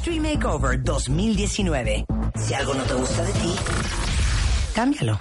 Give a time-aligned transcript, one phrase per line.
[0.00, 2.06] Extreme Makeover 2019.
[2.34, 3.54] Si algo no te gusta de ti,
[4.74, 5.20] cámbialo.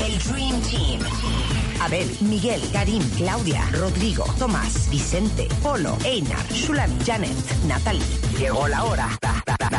[0.00, 1.43] El Dream Team.
[1.80, 8.02] Abel, Miguel, Karim, Claudia, Rodrigo, Tomás, Vicente, Polo, Einar, Shulam, Janet, Natalie.
[8.38, 9.08] Llegó la hora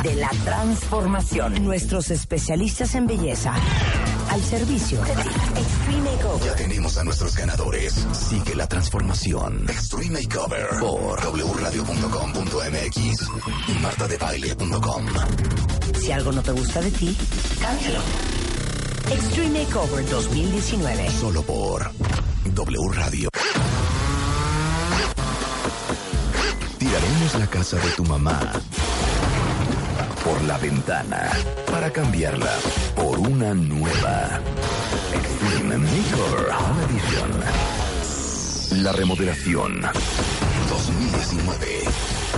[0.04, 1.64] de la transformación.
[1.64, 3.54] Nuestros especialistas en belleza
[4.30, 5.12] al servicio de.
[5.12, 6.46] Extreme Makeover.
[6.46, 8.06] Ya tenemos a nuestros ganadores.
[8.14, 9.66] Sigue la transformación.
[9.70, 12.98] Extreme Makeover por wradio.com.mx
[13.68, 15.06] y martadebaile.com.
[16.00, 17.18] Si algo no te gusta de ti,
[17.62, 18.45] cámbialo.
[19.12, 21.10] Extreme Makeover 2019.
[21.12, 21.92] Solo por
[22.54, 23.30] W Radio.
[26.78, 28.40] Tiraremos la casa de tu mamá
[30.24, 31.30] por la ventana
[31.72, 32.52] para cambiarla
[32.96, 34.40] por una nueva.
[35.14, 37.32] Extreme Makeover Home Edition.
[38.84, 39.82] La remodelación
[40.70, 41.84] 2019.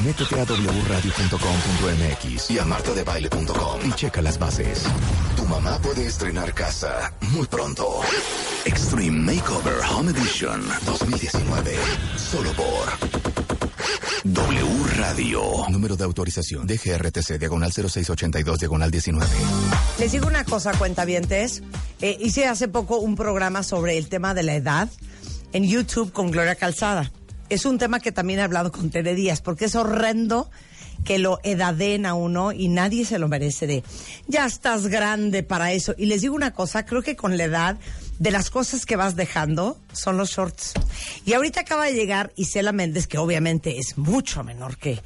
[0.03, 4.83] Métete a wradio.com.mx y a martadebaile.com y checa las bases.
[5.49, 8.01] Mamá puede estrenar casa muy pronto.
[8.65, 11.75] Extreme Makeover Home Edition 2019.
[12.17, 12.89] Solo por
[14.25, 15.41] W Radio.
[15.69, 19.25] Número de autorización DGRTC, diagonal 0682, diagonal 19.
[19.99, 21.63] Les digo una cosa, cuentavientes.
[22.01, 24.89] Eh, hice hace poco un programa sobre el tema de la edad
[25.53, 27.09] en YouTube con Gloria Calzada.
[27.49, 30.49] Es un tema que también he hablado con Tere Díaz, porque es horrendo
[31.07, 33.81] que lo edaden a uno y nadie se lo merece de,
[34.27, 35.95] ya estás grande para eso.
[35.97, 37.77] Y les digo una cosa, creo que con la edad,
[38.19, 40.73] de las cosas que vas dejando son los shorts.
[41.23, 45.01] Y ahorita acaba de llegar Isela Méndez, que obviamente es mucho menor que,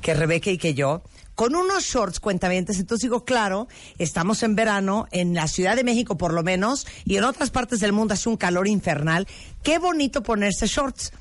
[0.00, 1.04] que Rebeca y que yo,
[1.36, 2.80] con unos shorts cuentavientes.
[2.80, 7.16] Entonces digo, claro, estamos en verano, en la Ciudad de México por lo menos, y
[7.16, 9.28] en otras partes del mundo hace un calor infernal.
[9.62, 11.12] Qué bonito ponerse shorts.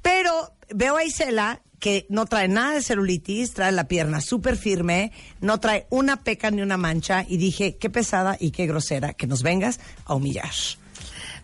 [0.00, 5.10] Pero veo a Isela que no trae nada de celulitis, trae la pierna súper firme,
[5.40, 9.26] no trae una peca ni una mancha, y dije, qué pesada y qué grosera que
[9.26, 10.48] nos vengas a humillar.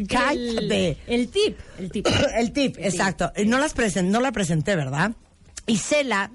[0.70, 2.06] el, el tip, el tip.
[2.38, 3.30] El tip, exacto.
[3.44, 5.12] No, las presen- no la presenté, ¿verdad?
[5.66, 6.30] Isela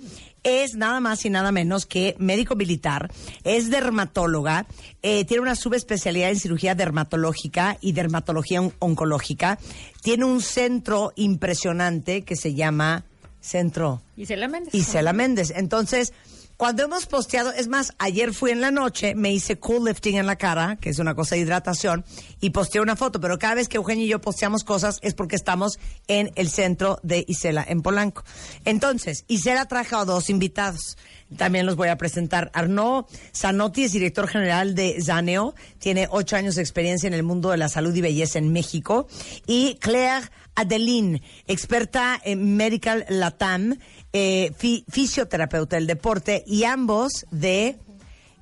[0.47, 3.12] es nada más y nada menos que médico militar,
[3.44, 4.66] es dermatóloga,
[5.02, 9.59] eh, tiene una subespecialidad en cirugía dermatológica y dermatología on- oncológica,
[10.02, 13.03] tiene un centro impresionante que se llama
[13.41, 14.74] Centro Isela Méndez.
[14.74, 15.52] Isela Méndez.
[15.56, 16.13] Entonces,
[16.57, 20.25] cuando hemos posteado, es más, ayer fui en la noche, me hice cool lifting en
[20.25, 22.03] la cara, que es una cosa de hidratación,
[22.41, 25.35] y posteé una foto, pero cada vez que Eugenia y yo posteamos cosas es porque
[25.35, 28.23] estamos en el centro de Isela, en Polanco.
[28.66, 30.97] Entonces, Isela trajo dos invitados.
[31.35, 32.50] También los voy a presentar.
[32.53, 37.51] Arnaud Zanotti es director general de Zaneo, tiene ocho años de experiencia en el mundo
[37.51, 39.07] de la salud y belleza en México.
[39.46, 43.78] Y Claire Adeline, experta en Medical Latam,
[44.13, 47.78] eh, fi- fisioterapeuta del deporte, y ambos de,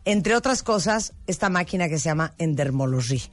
[0.06, 3.24] entre otras cosas, esta máquina que se llama Endermology.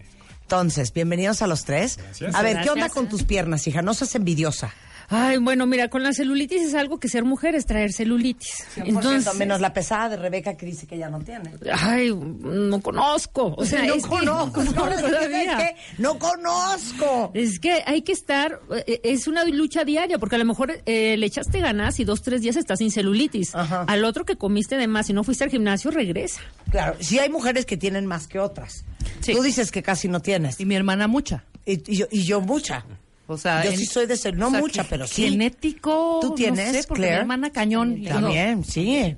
[0.43, 1.99] Entonces, bienvenidos a los tres.
[2.35, 3.81] A ver, ¿qué onda con tus piernas, hija?
[3.83, 4.73] No seas envidiosa.
[5.15, 8.65] Ay, bueno, mira, con la celulitis es algo que ser mujer es traer celulitis.
[8.77, 11.51] Entonces, menos la pesada de Rebeca que dice que ya no tiene.
[11.71, 13.55] ay, no conozco.
[13.59, 15.59] O sea, no es que- conozco, no, no, todavía.
[15.59, 17.31] es que no conozco.
[17.35, 21.17] Es que hay que estar, eh, es una lucha diaria, porque a lo mejor eh,
[21.19, 23.55] le echaste ganas y dos, tres días estás sin celulitis.
[23.55, 23.83] Ajá.
[23.83, 26.41] Al otro que comiste de más y no fuiste al gimnasio, regresa.
[26.71, 28.85] Claro, sí hay mujeres que tienen más que otras.
[29.21, 29.35] Sí.
[29.35, 30.59] Tú dices que casi no tienes.
[30.59, 31.45] Y mi hermana mucha.
[31.67, 32.85] Y, y yo, y yo mucha.
[33.33, 35.29] O sea, Yo en- sí soy de ser, no o sea, mucha, que- pero sí.
[35.31, 36.19] Genético.
[36.23, 37.17] ¿Tú tienes, No sé, porque Claire?
[37.17, 38.03] mi hermana cañón.
[38.05, 39.17] También, sí.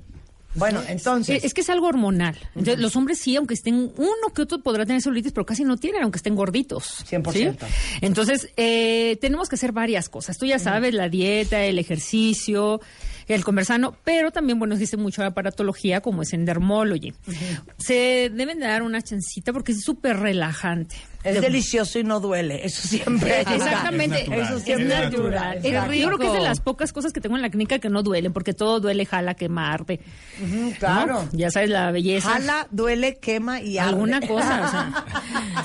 [0.57, 1.43] Bueno, entonces.
[1.43, 2.37] Es que es algo hormonal.
[2.55, 5.75] Entonces, Los hombres sí, aunque estén uno que otro podrá tener celulitis, pero casi no
[5.75, 7.03] tienen, aunque estén gorditos.
[7.05, 7.33] 100%.
[7.33, 7.73] ¿sí?
[7.99, 10.37] Entonces, eh, tenemos que hacer varias cosas.
[10.37, 12.79] Tú ya sabes, la dieta, el ejercicio,
[13.27, 17.13] el comer sano, pero también, bueno, existe mucho de aparatología como es en dermology.
[17.77, 20.95] Se deben de dar una chancita porque es súper relajante.
[21.25, 22.65] Es delicioso y no duele.
[22.65, 23.41] Eso siempre.
[23.41, 25.31] Exactamente, Es natural, eso es siempre es natural.
[25.31, 25.61] natural.
[25.61, 27.89] Qué Yo creo que es de las pocas cosas que tengo en la clínica que
[27.89, 29.99] no duelen, porque todo duele, jala, quemarte.
[30.39, 30.71] ¿no?
[30.77, 31.27] claro.
[31.31, 32.29] Ya sabes la belleza.
[32.29, 33.89] Jala, duele, quema y arde.
[33.89, 35.03] alguna cosa.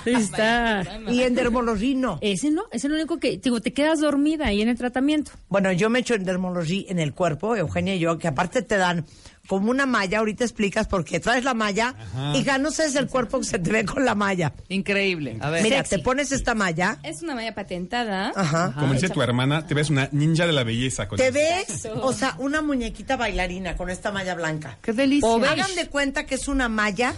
[0.01, 0.83] o sea, está.
[1.09, 2.19] Y en dermología no.
[2.21, 5.33] Ese no, es el único que, digo, te quedas dormida ahí en el tratamiento.
[5.49, 8.77] Bueno, yo me echo en dermología en el cuerpo, Eugenia y yo, que aparte te
[8.77, 9.05] dan
[9.49, 11.95] como una malla, ahorita explicas por qué traes la malla,
[12.37, 14.53] hija, no sé, es el cuerpo que se te ve con la malla.
[14.69, 15.39] Increíble.
[15.41, 15.63] A ver.
[15.65, 15.97] Mira, Sexy.
[15.97, 18.33] te pones esta malla, Es una malla patentada.
[18.37, 21.35] ajá, Como dice tu hermana, te ves una ninja de la belleza con te eso.
[21.35, 24.79] ves, o sea, una muñequita bailarina con esta malla blanca.
[24.83, 25.29] Qué delicia.
[25.29, 25.45] O.
[25.45, 27.13] Hagan de cuenta que es una malla,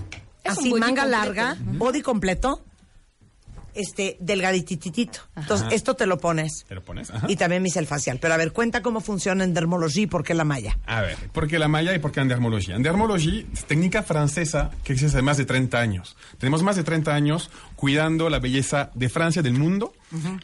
[0.44, 1.08] Es así manga completo.
[1.08, 2.64] larga, body completo,
[3.74, 5.20] este, delgadititito.
[5.36, 5.74] Entonces, Ajá.
[5.74, 6.64] esto te lo pones.
[6.69, 7.26] Te lo pones, ajá.
[7.30, 8.19] Y también el facial.
[8.20, 10.78] Pero a ver, cuenta cómo funciona en dermología y por qué la malla.
[10.86, 12.76] A ver, ¿por qué la malla y por qué endermología?
[12.76, 16.16] Endermología es técnica francesa que existe hace más de 30 años.
[16.38, 19.92] Tenemos más de 30 años cuidando la belleza de Francia, del mundo,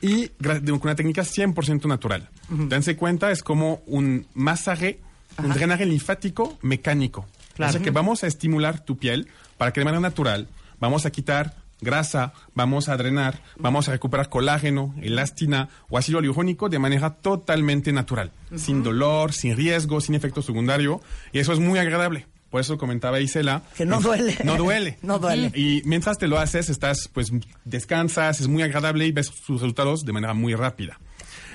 [0.01, 2.29] y gra- de- con una técnica 100% natural.
[2.49, 5.01] Dense cuenta, es como un masaje,
[5.43, 7.27] un drenaje linfático mecánico.
[7.55, 7.71] Claro.
[7.71, 10.49] O sea que vamos a estimular tu piel para que de manera natural
[10.81, 16.69] vamos a quitar grasa, vamos a drenar, vamos a recuperar colágeno, elastina o ácido hialurónico
[16.69, 21.01] de manera totalmente natural, sin dolor, sin riesgo, sin efecto secundario,
[21.33, 22.27] y eso es muy agradable.
[22.51, 23.63] Por eso comentaba Isela.
[23.77, 24.39] Que no duele.
[24.45, 24.99] No duele.
[25.03, 25.53] No duele.
[25.55, 27.31] Y mientras te lo haces, estás, pues,
[27.65, 30.99] descansas, es muy agradable y ves sus resultados de manera muy rápida.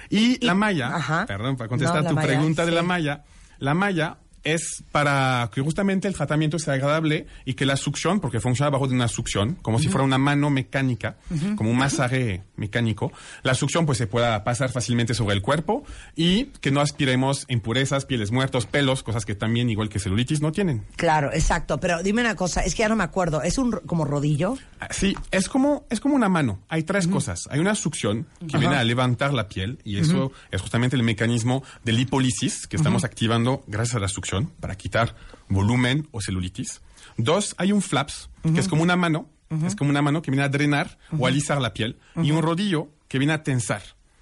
[0.10, 1.26] Y, la malla, ajá.
[1.26, 3.24] perdón, para contestar No, tu malla, pregunta de la malla,
[3.58, 8.40] la malla es para que justamente el tratamiento sea agradable y que la succión, porque
[8.40, 11.18] funciona bajo de una succión, como si fuera una mano mecánica,
[11.56, 13.12] como un masaje mecánico,
[13.44, 15.84] la succión pues se pueda pasar fácilmente sobre el cuerpo
[16.16, 20.52] y que no aspiremos impurezas, pieles muertos, pelos, cosas que también, igual que celulitis, no
[20.52, 20.86] tienen.
[20.96, 21.80] Claro, exacto.
[21.80, 23.42] Pero dime una cosa, es que ya no me acuerdo.
[23.42, 24.56] ¿Es un como rodillo?
[24.80, 26.60] Ah, Sí, es como, es como una mano.
[26.70, 27.48] Hay tres cosas.
[27.50, 31.64] Hay una succión que viene a levantar la piel y eso es justamente el mecanismo
[31.84, 35.16] de lipólisis que estamos activando gracias a la succión para quitar
[35.50, 36.82] volumen o celulitis.
[37.18, 39.30] Dos, hay un flaps que es como una mano,
[39.66, 42.88] es como una mano que viene a drenar o alisar la piel y un rodillo
[43.08, 43.82] que viene a tensar.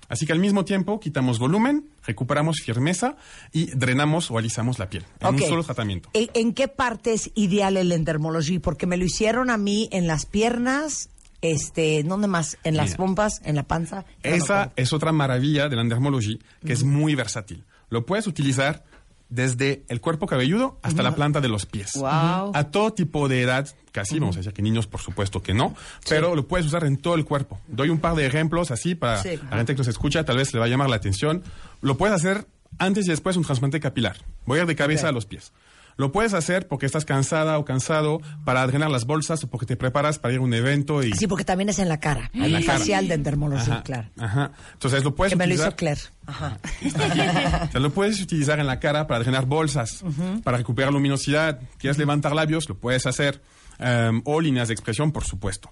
[0.10, 3.16] Así que al mismo tiempo quitamos volumen, recuperamos firmeza
[3.54, 5.34] y drenamos o alisamos la piel en Ok.
[5.36, 6.10] un solo tratamiento.
[6.14, 8.60] ¿En, qué parte es ideal el endermología?
[8.60, 11.10] Porque me lo hicieron a mí en las piernas,
[11.42, 12.58] este, ¿dónde más?
[12.66, 12.98] En las Mira.
[12.98, 14.04] pompas, en la panza.
[14.24, 14.74] No Esa acuerdo.
[14.76, 17.64] es otra maravilla de la endermología, que es muy versátil.
[17.90, 18.84] Lo puedes utilizar
[19.30, 21.94] desde el cuerpo cabelludo hasta la planta de los pies.
[21.96, 22.52] Wow.
[22.54, 25.76] A todo tipo de edad, casi, vamos a decir que niños, por supuesto que no,
[26.08, 27.60] pero lo puedes usar en todo el cuerpo.
[27.68, 29.40] Doy un par de ejemplos así para Sí.
[29.50, 31.44] la gente que nos escucha, tal vez le va a llamar la atención.
[31.82, 32.48] Lo puedes hacer
[32.78, 34.18] antes y después de un trasplante capilar.
[34.46, 35.52] Voy a ir de cabeza a los pies.
[35.98, 39.76] Lo puedes hacer porque estás cansada o cansado para drenar las bolsas o porque te
[39.76, 41.12] preparas para ir a un evento y...
[41.14, 42.32] Sí, porque también es en la cara.
[42.34, 42.80] En la cara.
[42.80, 44.10] facial de endermología, Ajá, claro.
[44.18, 44.52] Ajá.
[44.74, 45.68] Entonces lo puedes Que me lo utilizar...
[45.68, 46.02] hizo Claire.
[46.26, 46.58] Ajá.
[47.68, 50.04] O sea, lo puedes utilizar en la cara para drenar bolsas,
[50.44, 51.60] para recuperar luminosidad.
[51.78, 53.42] Quieres levantar labios, lo puedes hacer.
[53.82, 55.72] Em, o líneas de expresión, por supuesto.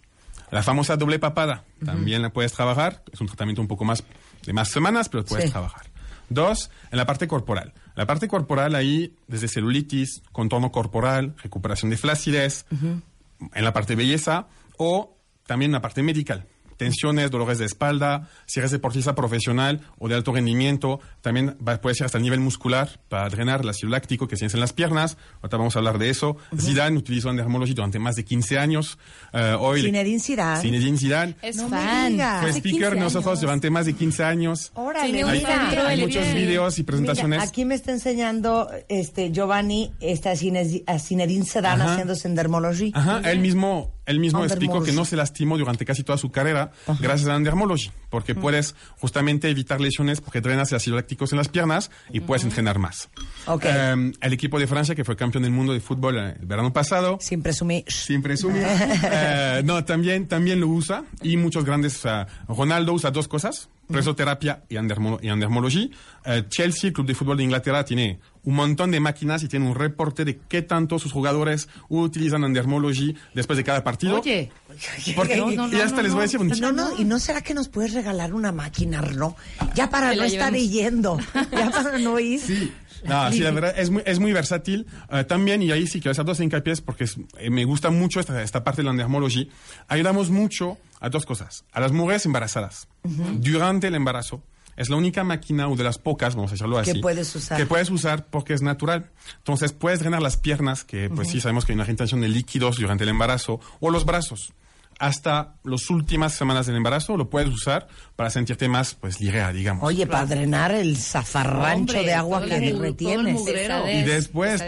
[0.51, 3.03] La famosa doble papada, también la puedes trabajar.
[3.13, 4.03] Es un tratamiento un poco más
[4.45, 5.51] de más semanas, pero puedes Sí.
[5.51, 5.83] trabajar.
[6.29, 7.73] Dos, en la parte corporal.
[7.95, 14.47] La parte corporal ahí, desde celulitis, contorno corporal, recuperación de flacidez, en la parte belleza
[14.77, 15.15] o
[15.45, 16.45] también en la parte medical.
[16.79, 21.93] Tensiones, dolores de espalda, si eres deportista profesional o de alto rendimiento, también va- puede
[21.95, 25.17] ser hasta el nivel muscular para drenar el ácido láctico que tienes en las piernas.
[25.41, 26.37] Ahorita vamos a hablar de eso.
[26.57, 28.97] Zidane utilizó endermología durante más de 15 años.
[29.33, 30.61] Eh, hoy Zinedine Zidane.
[30.61, 31.35] Zinedine Zidane.
[31.41, 32.17] Es No me fan.
[32.41, 34.71] Fue speaker 15 nosotros durante más de 15 años.
[34.75, 35.87] Órale, Hay, mira.
[35.87, 36.35] hay muchos Bien.
[36.35, 37.39] videos y presentaciones.
[37.39, 41.91] Mira, aquí me está enseñando este Giovanni esta Zine- a Zinedine Zidane Ajá.
[41.91, 42.91] haciendo endermología.
[42.93, 44.95] Ajá, él mismo, él mismo explicó que Endermology.
[44.97, 49.49] no se lastimó durante casi toda su carrera gracias a la endermología, porque puedes justamente
[49.49, 53.09] evitar lesiones porque drenas el ácido láctico en las piernas y puedes entrenar más.
[53.45, 53.65] Ok.
[53.65, 56.73] Eh, el equipo de Francia, que fue campeón del mundo de fútbol eh, el verano
[56.73, 57.83] pasado, Sin presumir.
[57.87, 62.01] sin presumir, eh, no, también, también lo usa y muchos grandes,
[62.47, 65.87] Ronaldo usa dos cosas, presoterapia y, endermo- y endermología.
[66.25, 69.75] Eh, Chelsea, club de fútbol de Inglaterra, tiene un montón de máquinas y tiene un
[69.75, 74.19] reporte de qué tanto sus jugadores utilizan endermología después de cada partido.
[74.21, 74.51] Oye,
[75.15, 77.03] Porque, No, no, no, y hasta no, les voy a decir un no, no, ¿y
[77.03, 79.35] no será que nos puedes regalar una máquina, no?
[79.75, 81.17] Ya para no estar yendo,
[81.51, 82.39] ya para no ir.
[82.39, 82.71] Sí.
[83.05, 84.85] No, sí, la verdad es muy, es muy versátil.
[85.09, 88.19] Eh, también, y ahí sí quiero hacer dos hincapiés porque es- eh, me gusta mucho
[88.19, 89.45] esta, esta parte de la endermología.
[89.87, 91.65] Ayudamos mucho a dos cosas.
[91.71, 92.87] A las mujeres embarazadas.
[93.03, 94.43] Durante el embarazo.
[94.75, 97.01] Es la única máquina o de las pocas, vamos a Que así.
[97.01, 97.57] puedes usar.
[97.57, 99.11] Que puedes usar porque es natural.
[99.39, 102.77] Entonces puedes drenar las piernas, que pues sí sabemos que hay una retención de líquidos
[102.77, 104.53] durante el embarazo, o los brazos.
[104.99, 109.83] Hasta las últimas semanas del embarazo, lo puedes usar para sentirte más, pues, ligera, digamos.
[109.83, 113.41] Oye, para drenar el zafarrancho Hombre, de agua que el retienes.
[113.41, 114.63] y después,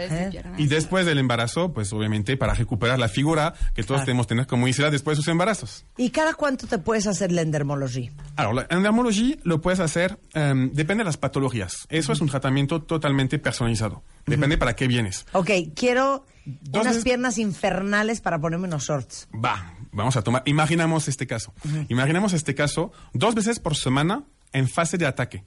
[0.56, 4.46] y después del embarazo, pues, obviamente, para recuperar la figura que todos tenemos que tener
[4.46, 5.84] como Isla después de sus embarazos.
[5.96, 8.10] ¿Y cada cuánto te puedes hacer la endermología?
[8.36, 11.86] Alors, la endermología lo puedes hacer, em, depende de las patologías.
[11.90, 14.02] Eso es un tratamiento totalmente personalizado.
[14.26, 15.26] Depende para qué vienes.
[15.32, 16.24] Ok, quiero
[16.72, 19.28] Unas piernas infernales para ponerme unos shorts.
[19.32, 21.52] Va, vamos a tomar, imaginamos este caso.
[21.88, 25.44] Imaginamos este caso dos veces por semana en fase de ataque.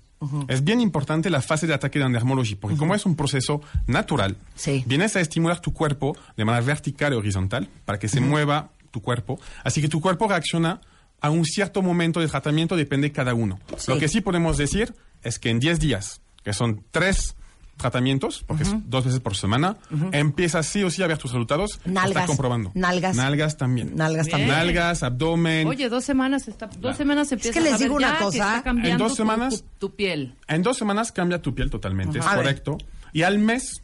[0.48, 4.38] Es bien importante la fase de ataque de endermología, porque como es un proceso natural,
[4.56, 4.84] Sí.
[4.88, 9.02] vienes a estimular tu cuerpo de manera vertical y horizontal para que se mueva tu
[9.02, 9.40] cuerpo.
[9.64, 10.82] Así que tu cuerpo reacciona
[11.22, 13.60] a un cierto momento de tratamiento, depende cada uno.
[13.78, 13.92] Sí.
[13.92, 17.36] Lo que sí podemos decir es que en 10 días, que son tres
[17.78, 19.78] tratamientos, porque es dos veces por semana,
[20.12, 21.80] empiezas sí o sí a ver tus resultados.
[21.86, 22.10] Nalgas.
[22.24, 22.72] Está comprobando.
[22.74, 23.16] Nalgas.
[23.16, 23.96] Nalgas también.
[23.96, 24.50] Nalgas también.
[24.52, 25.68] Nalgas, abdomen.
[25.68, 28.98] Oye, dos semanas está, dos semanas empieza les a ver digo una que cosa, En
[28.98, 30.36] dos semanas- tu, tu piel.
[30.48, 32.38] En dos semanas cambia tu piel totalmente, es A ver.
[32.46, 32.78] correcto.
[33.14, 33.82] Y al mes,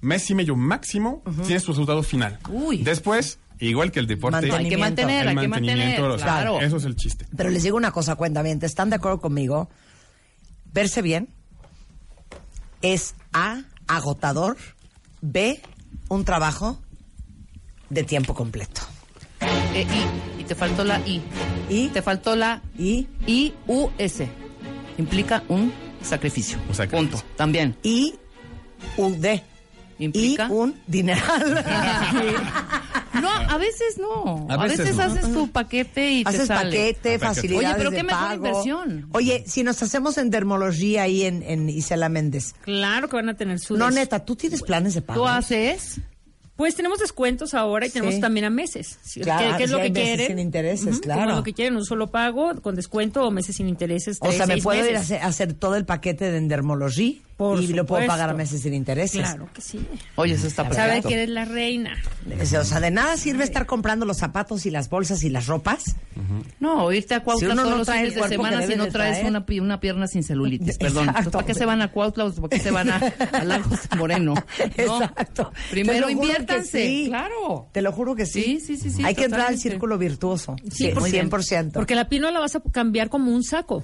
[0.00, 2.38] mes y medio máximo, tienes tu resultado final.
[2.50, 2.78] Uy.
[2.82, 4.50] Después, igual que el deporte.
[4.52, 6.10] Hay que mantener, el hay que mantenimiento, mantener.
[6.10, 6.60] o sea, Claro.
[6.60, 7.26] eso es el chiste.
[7.36, 9.68] Pero les digo una cosa, cuenta bien, ¿están de acuerdo conmigo?
[10.72, 11.30] Verse bien
[12.82, 14.56] es A, agotador,
[15.20, 15.60] B,
[16.08, 16.80] un trabajo
[17.88, 18.82] de tiempo completo.
[19.74, 19.86] Eh,
[20.38, 21.22] y, y te faltó la I.
[21.68, 24.28] Y, Te faltó la y, I, U, S.
[24.98, 25.72] Implica un
[26.02, 26.58] sacrificio.
[26.68, 27.10] Un sacrificio.
[27.18, 27.24] Punto.
[27.36, 27.76] También.
[27.82, 28.14] y,
[28.96, 29.42] U, D.
[30.00, 30.48] Y Implica.
[30.50, 31.64] un dineral.
[33.20, 34.46] No, a veces no.
[34.48, 35.02] A A veces, no.
[35.02, 36.70] haces tu paquete y te Haces sale.
[36.70, 37.18] paquete, Paquete.
[37.18, 38.34] facilidades Oye, pero de qué mejor pago.
[38.36, 39.08] inversión.
[39.12, 42.54] Oye, si nos hacemos en dermología ahí en, en Isela Méndez.
[42.62, 43.76] Claro que van a tener su...
[43.76, 45.20] No, neta, ¿tú tienes planes de pago?
[45.20, 46.00] Tú haces.
[46.56, 47.94] Pues tenemos descuentos ahora y Sí.
[47.94, 48.98] tenemos también a meses.
[49.02, 50.26] Si- Claro, ¿Qué, qué es lo que meses quieren?
[50.28, 51.22] sin intereses, Ujú, claro.
[51.22, 54.18] Como lo que quieren, un solo pago con descuento o meses sin intereses.
[54.20, 55.04] O sea, me puedo ir a meses.
[55.16, 58.60] hacer, a hacer todo el paquete de endermología Por y lo puedo pagar a meses
[58.60, 59.22] sin intereses.
[59.22, 59.80] Claro que sí.
[60.16, 61.08] Oye, eso está Sabe perfecto.
[61.08, 61.96] que eres la reina.
[62.58, 65.96] O sea, de nada sirve estar comprando los zapatos y las bolsas y las ropas.
[66.60, 69.24] No, irte a Cuautla Si uno todos no los fines de semana si no traes
[69.24, 70.76] una, pi- una pierna sin celulitis.
[70.76, 71.08] Perdón.
[71.08, 72.96] Entonces, ¿Para qué se van a Cuautla o para qué se van a,
[73.32, 74.34] a Lagos Moreno?
[74.86, 75.00] No.
[75.00, 75.50] Exacto.
[75.70, 76.86] Primero inviértanse.
[76.86, 77.04] sí.
[77.08, 77.68] Claro.
[77.72, 78.42] Te lo juro que sí.
[78.42, 80.56] Sí, sí, sí, sí, Hay que entrar al círculo virtuoso.
[80.64, 81.72] Sí, Sí, porque- 100%.
[81.72, 83.82] Porque la no la vas a cambiar como un saco.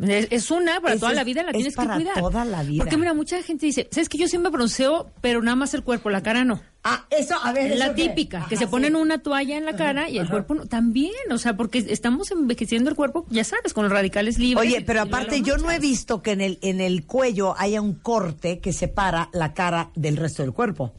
[0.00, 2.20] Es, es una para Es- toda la vida, la es tienes para que cuidar.
[2.20, 2.84] toda la vida.
[2.84, 6.08] Porque mira, mucha gente dice, ¿sabes que Yo me bronceo, pero nada más el cuerpo,
[6.10, 6.60] la cara no.
[6.84, 7.76] Ah, eso, a ver.
[7.76, 11.12] La típica, que se ponen una toalla en la cara y el cuerpo no- también,
[11.30, 14.66] o sea, porque estamos envejeciendo el cuerpo, ya sabes, con los radicales libres.
[14.66, 17.94] Oye, pero aparte yo no he visto que en el, en el cuello haya un
[17.94, 20.94] corte que separa la cara del resto del cuerpo.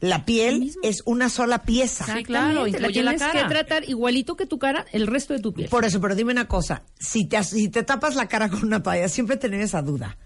[0.00, 2.06] La piel es una sola pieza.
[2.16, 3.42] Sí, claro, la la tienes cara.
[3.42, 5.68] que tratar igualito que tu cara, el resto de tu piel.
[5.68, 8.64] Por eso, pero dime una cosa, si te, as- si te tapas la cara con
[8.64, 10.16] una toalla, siempre tener esa duda,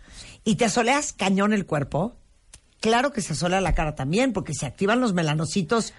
[0.44, 2.16] y te asoleas cañón el cuerpo,
[2.80, 5.92] claro que se asolea la cara también, porque se activan los melanocitos.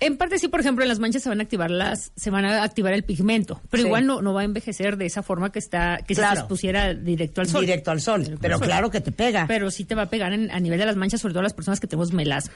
[0.00, 2.44] En parte sí, por ejemplo, en las manchas se van a activar las, se van
[2.44, 3.86] a activar el pigmento, pero Sí.
[3.86, 6.34] igual no, no va a envejecer de esa forma que está, que si Claro.
[6.34, 7.60] se expusiera directo al sol.
[7.62, 8.66] Directo al sol, pero sol.
[8.66, 9.46] claro que te pega.
[9.46, 11.54] Pero sí te va a pegar en- a nivel de las manchas, sobre todo las
[11.54, 12.52] personas que tenemos melasma.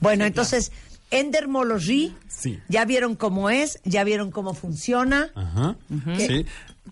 [0.00, 0.72] Bueno, entonces,
[1.10, 2.58] endermología, Sí.
[2.68, 5.30] ya vieron cómo es, ya vieron cómo funciona.
[5.34, 5.76] Ajá.
[6.18, 6.44] Sí.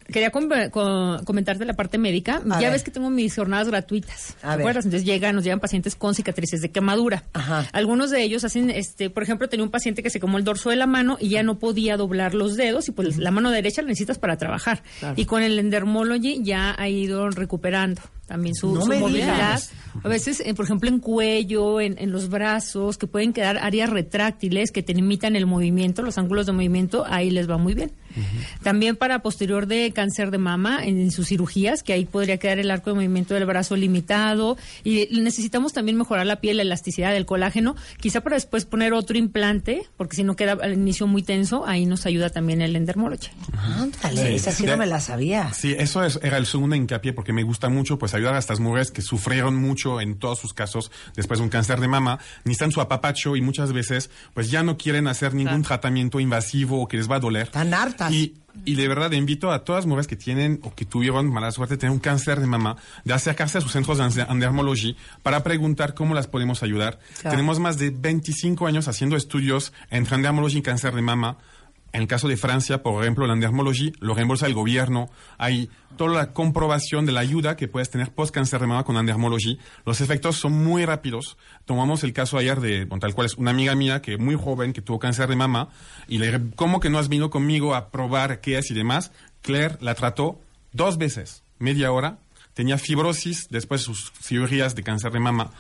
[0.06, 2.42] Quería com- co- comentarte la parte médica.
[2.50, 2.72] A ya ver.
[2.72, 4.36] ves que tengo mis jornadas gratuitas.
[4.42, 4.60] A ¿Te ver.
[4.60, 4.84] acuerdas?
[4.84, 7.24] Entonces llegan, nos llegan pacientes con cicatrices de quemadura.
[7.32, 7.66] Ajá.
[7.72, 10.70] Algunos de ellos hacen, este, por ejemplo, tenía un paciente que se quemó el dorso
[10.70, 13.82] de la mano y ya no podía doblar los dedos y pues la mano derecha
[13.82, 14.82] la necesitas para trabajar.
[15.16, 19.34] Y con el endermology ya ha ido recuperando también su, No su movilidad.
[19.34, 19.70] digas.
[20.04, 23.88] A veces, eh, por ejemplo, en cuello, en, en los brazos, que pueden quedar áreas
[23.90, 27.92] retráctiles que te limitan el movimiento, los ángulos de movimiento, ahí les va muy bien.
[28.62, 32.58] También para posterior de cáncer de mama, en, en sus cirugías, que ahí podría quedar
[32.58, 34.56] el arco de movimiento del brazo limitado.
[34.84, 39.18] Y necesitamos también mejorar la piel, la elasticidad del colágeno, quizá para después poner otro
[39.18, 43.28] implante, porque si no queda al inicio muy tenso, ahí nos ayuda también el endermology.
[43.58, 44.34] Ándale, Sí.
[44.36, 45.52] esa sí no me la sabía.
[45.52, 48.60] Sí, eso es- era el segundo hincapié porque me gusta mucho pues ayudar a estas
[48.60, 52.72] mujeres que sufrieron mucho en todos sus casos después de un cáncer de mama, necesitan
[52.72, 56.96] su apapacho y muchas veces pues ya no quieren hacer ningún tratamiento invasivo o que
[56.96, 57.44] les va a doler.
[57.44, 58.12] Están hartas.
[58.12, 61.50] Y, y de verdad invito a todas las mujeres que tienen o que tuvieron mala
[61.50, 65.42] suerte de tener un cáncer de mama de acercarse a sus centros de endermología para
[65.42, 66.98] preguntar cómo las podemos ayudar.
[67.20, 67.36] Claro.
[67.36, 71.38] Tenemos más de 25 años haciendo estudios entre endermología y cáncer de mama
[71.96, 75.08] En el caso de Francia, por ejemplo, la endermology lo reembolsa el gobierno.
[75.38, 78.98] Hay toda la comprobación de la ayuda que puedes tener post cáncer de mama con
[78.98, 79.58] endermology.
[79.86, 81.38] Los efectos son muy rápidos.
[81.64, 84.74] Tomamos el caso ayer de, bueno, tal cual es una amiga mía que muy joven
[84.74, 85.70] que tuvo cáncer de mama
[86.06, 89.10] y le dije, ¿cómo que no has venido conmigo a probar qué es y demás?
[89.40, 90.38] Claire la trató
[90.72, 92.18] dos veces, media hora,
[92.56, 95.50] tenía fibrosis después de sus cirugías de cáncer de mama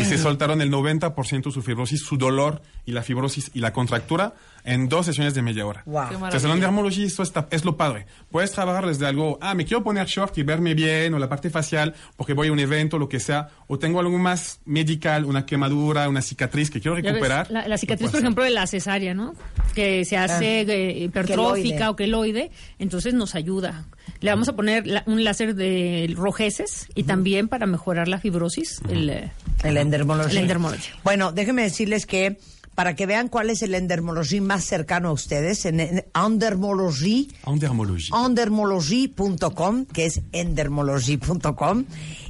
[0.00, 4.34] y se soltaron el 90% su fibrosis, su dolor y la fibrosis y la contractura
[4.66, 5.82] en dos sesiones de media hora.
[5.86, 6.08] Wow.
[6.08, 8.06] Qué Entonces, el esto está, es lo padre.
[8.30, 11.50] Puedes trabajar desde algo, ah, me quiero poner short y verme bien, o la parte
[11.50, 15.46] facial, porque voy a un evento, lo que sea, o tengo algo más medical, una
[15.46, 17.50] quemadura, una cicatriz que quiero ves, recuperar.
[17.50, 19.34] La, la cicatriz, por ejemplo, de la cesárea, ¿no?
[19.74, 21.88] Que se hace eh, hipertrófica queloide.
[21.88, 23.86] o queloide, entonces nos ayuda.
[24.20, 28.80] Le vamos a poner la- un láser de rojeces y también para mejorar la fibrosis.
[28.88, 29.32] el, eh,
[29.62, 29.76] El.
[29.76, 30.90] El endermology.
[31.04, 32.38] Bueno, déjenme decirles que
[32.76, 38.10] para que vean cuál es el endermology más cercano a ustedes, en, en endermology, Endermology.
[38.14, 41.84] endermology.com, que es endermology.com.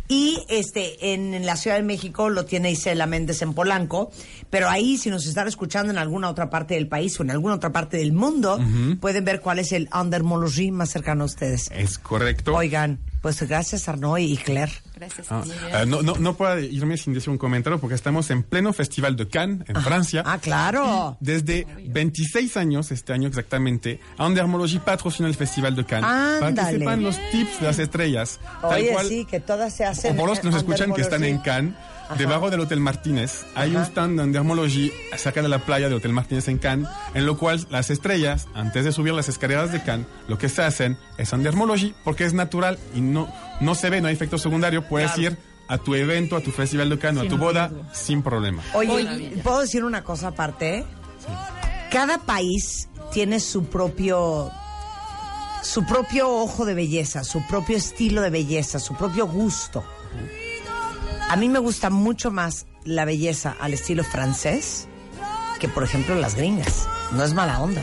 [0.08, 4.10] Y este en la Ciudad de México lo tiene Isela Méndez en Polanco,
[4.50, 7.54] pero ahí si nos están escuchando en alguna otra parte del país o en alguna
[7.56, 8.58] otra parte del mundo,
[9.00, 11.70] pueden ver cuál es el endermology más cercano a ustedes.
[11.72, 12.54] Es correcto.
[12.54, 14.72] Oigan, pues gracias Arnaud y Claire.
[14.94, 15.26] Gracias.
[15.30, 15.42] Ah,
[15.74, 19.14] ah, no, no, no puedo irme sin decir un comentario porque estamos en pleno Festival
[19.16, 20.22] de Cannes, en Francia.
[20.24, 21.18] Ah, claro.
[21.20, 26.06] Desde 26 años, este año exactamente, Endermology patrocina el Festival de Cannes.
[26.08, 26.78] Para que Ándale.
[26.78, 28.40] sepan los tips de las estrellas.
[28.62, 29.95] tal Oye, cual, sí, que todas se hacen.
[30.04, 31.38] O por los que nos escuchan que están en.
[31.38, 31.74] Cannes,
[32.18, 36.12] debajo del Hotel Martínez, hay un stand de Endermology cerca de la playa del Hotel
[36.12, 40.06] Martínez en Cannes, en lo cual las estrellas, antes de subir las escaleras de Cannes,
[40.28, 44.08] lo que se hacen es Endermology porque es natural y no, no se ve, no
[44.08, 44.88] hay efecto secundario.
[44.88, 45.36] Puedes ir
[45.68, 48.62] a tu evento, a tu festival de Cannes, o a tu boda, sin problema.
[48.74, 49.40] Oye, Oye.
[49.42, 50.84] ¿puedo decir una cosa aparte?
[51.90, 54.50] Cada país tiene su propio
[55.66, 59.84] su propio ojo de belleza, su propio estilo de belleza, su propio gusto.
[61.28, 64.86] A mí me gusta mucho más la belleza al estilo francés
[65.60, 66.86] que, por ejemplo, las gringas.
[67.12, 67.82] No es mala onda.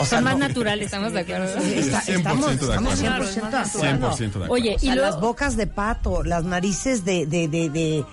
[0.00, 0.48] O sea, Son más no.
[0.48, 0.86] naturales.
[0.86, 1.44] Estamos de acuerdo.
[1.44, 3.26] Está- 100% estamos, de estamos acuerdo.
[3.26, 4.10] 100% de acuerdo.
[4.16, 4.52] 100% de acuerdo.
[4.52, 8.04] Oye, O sea, y luego, las bocas de pato, las narices de, de, de, de,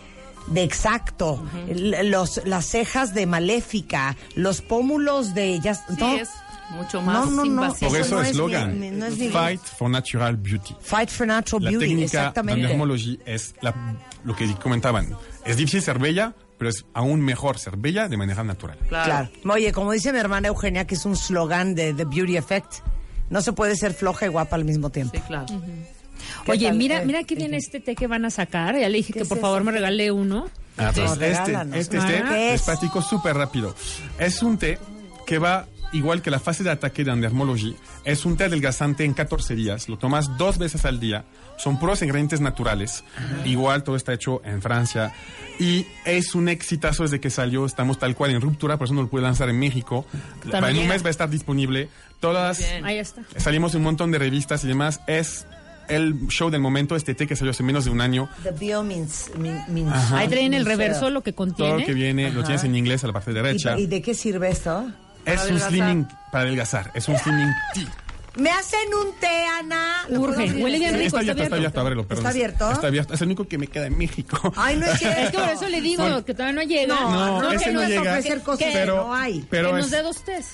[0.48, 1.44] de exacto,
[2.04, 5.60] los, las cejas de maléfica, los pómulos de...
[5.60, 6.30] Ya, Sí, no, es
[6.72, 7.46] mucho más No, no, no.
[7.46, 7.90] invasivo.
[7.92, 10.76] Por Eso eso no el es no es Fight for Natural Beauty.
[10.82, 12.62] Fight for Natural La Beauty, técnica de exactamente.
[12.62, 15.16] endermology es la- lo que comentaban.
[15.46, 18.78] Es difícil ser bella, pero es aún mejor ser bella de manera natural.
[18.90, 19.30] Claro.
[19.50, 22.74] Oye, como dice mi hermana Eugenia, que es un slogan de The Beauty Effect,
[23.30, 25.16] no se puede ser floja y guapa al mismo tiempo.
[25.16, 25.46] Sí, claro.
[26.46, 26.78] ¿Qué oye, tal?
[26.78, 28.76] mira, Eh, mira qué eh, bien este té que van a sacar.
[28.78, 29.46] Ya le dije ¿Qué que es por eso?
[29.48, 30.48] favor me regale uno.
[30.80, 31.66] Ah, pues este, este, Ah.
[31.74, 32.62] este ¿Qué les es?
[32.64, 33.76] platico súper rápido.
[34.20, 34.78] Es un té
[35.28, 37.76] que va igual que la fase de ataque de endermology.
[38.04, 39.88] Es un té adelgazante en 14 días.
[39.88, 41.24] Lo tomas dos veces al día.
[41.58, 43.04] Son puros ingredientes naturales.
[43.46, 45.14] Igual todo está hecho en Francia.
[45.60, 47.66] Y es un exitazo desde que salió.
[47.66, 50.06] Estamos tal cual en ruptura, por eso no lo pude lanzar en México.
[50.52, 50.76] También.
[50.78, 51.90] En un mes va a estar disponible.
[52.20, 52.62] Todas.
[52.84, 53.22] Ahí está.
[53.38, 55.02] salimos en un montón de revistas y demás.
[55.08, 55.46] Es
[55.88, 58.28] el show del momento, este té que salió hace menos de un año.
[58.44, 61.86] The Bio means, mean- means- Ahí traen el reverso, lo que Todo lo contiene.
[61.86, 63.80] que viene lo tienes en inglés a la parte derecha.
[63.80, 64.86] ¿Y, y de qué sirve esto?
[65.34, 65.70] Es un adelgazar.
[65.70, 66.92] slimming para adelgazar.
[66.94, 67.88] Es un slimming tea.
[68.36, 70.06] ¿Me hacen un té, Ana?
[70.10, 70.52] ¿Lo Urge.
[70.62, 71.06] Huele bien rico.
[71.18, 71.80] Está abierto, está abierto.
[71.82, 72.22] Ábrelo, perdón.
[72.26, 72.72] ¿Está abierto?
[72.72, 73.14] Está abierto.
[73.16, 74.54] Es el único que me queda en México.
[74.56, 75.20] Ay, no es cierto.
[75.22, 76.96] Es que por eso le digo que todavía no llega.
[77.00, 78.02] No, no, que ese no nos llega.
[78.12, 79.48] ofrecer cosas Pero- que no hay.
[79.50, 80.46] Pero que nos dé dos tés.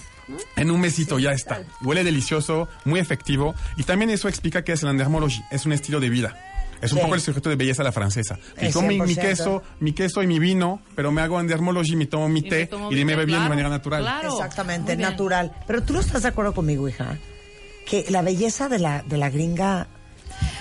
[0.55, 1.61] en un mesito ya está.
[1.81, 3.53] Huele delicioso, muy efectivo.
[3.75, 5.43] Y también eso explica que es el endermology.
[5.51, 6.37] Es un estilo de vida.
[6.83, 7.03] Es un Sí.
[7.03, 8.37] poco el sujeto de belleza a la francesa.
[8.73, 9.21] Como mi, mi 100%.
[9.21, 12.49] queso, mi queso y mi vino, pero me hago endermology, me tomo mi Y me
[12.49, 14.01] té tomo y me bien de manera natural.
[14.01, 14.33] claro.
[14.33, 15.51] Exactamente, natural.
[15.65, 17.17] Pero tú no estás de acuerdo conmigo, hija.
[17.85, 19.87] Que la belleza de la, de la gringa.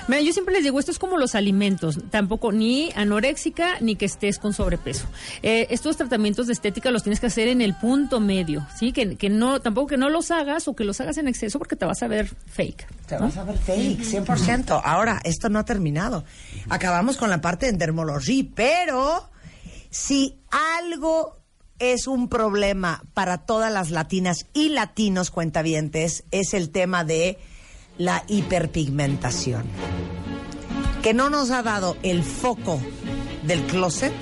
[0.08, 4.06] Mira, yo siempre les digo, esto es como los alimentos, tampoco ni anoréxica ni que
[4.06, 5.06] estés con sobrepeso.
[5.42, 8.92] Eh, estos tratamientos de estética los tienes que hacer en el punto medio, ¿sí?
[8.92, 11.76] Que, que no, tampoco que no los hagas o que los hagas en exceso porque
[11.76, 12.86] te vas a ver fake.
[13.06, 14.80] Te vas a ver fake, 100%.
[14.84, 16.24] Ahora, esto no ha terminado.
[16.68, 19.30] Acabamos con la parte de endermology, pero
[19.90, 21.36] si algo
[21.78, 27.38] es un problema para todas las latinas y latinos cuentavientes, es el tema de
[27.98, 29.64] la hiperpigmentación.
[31.02, 32.80] Que no nos ha dado el foco
[33.44, 34.12] del closet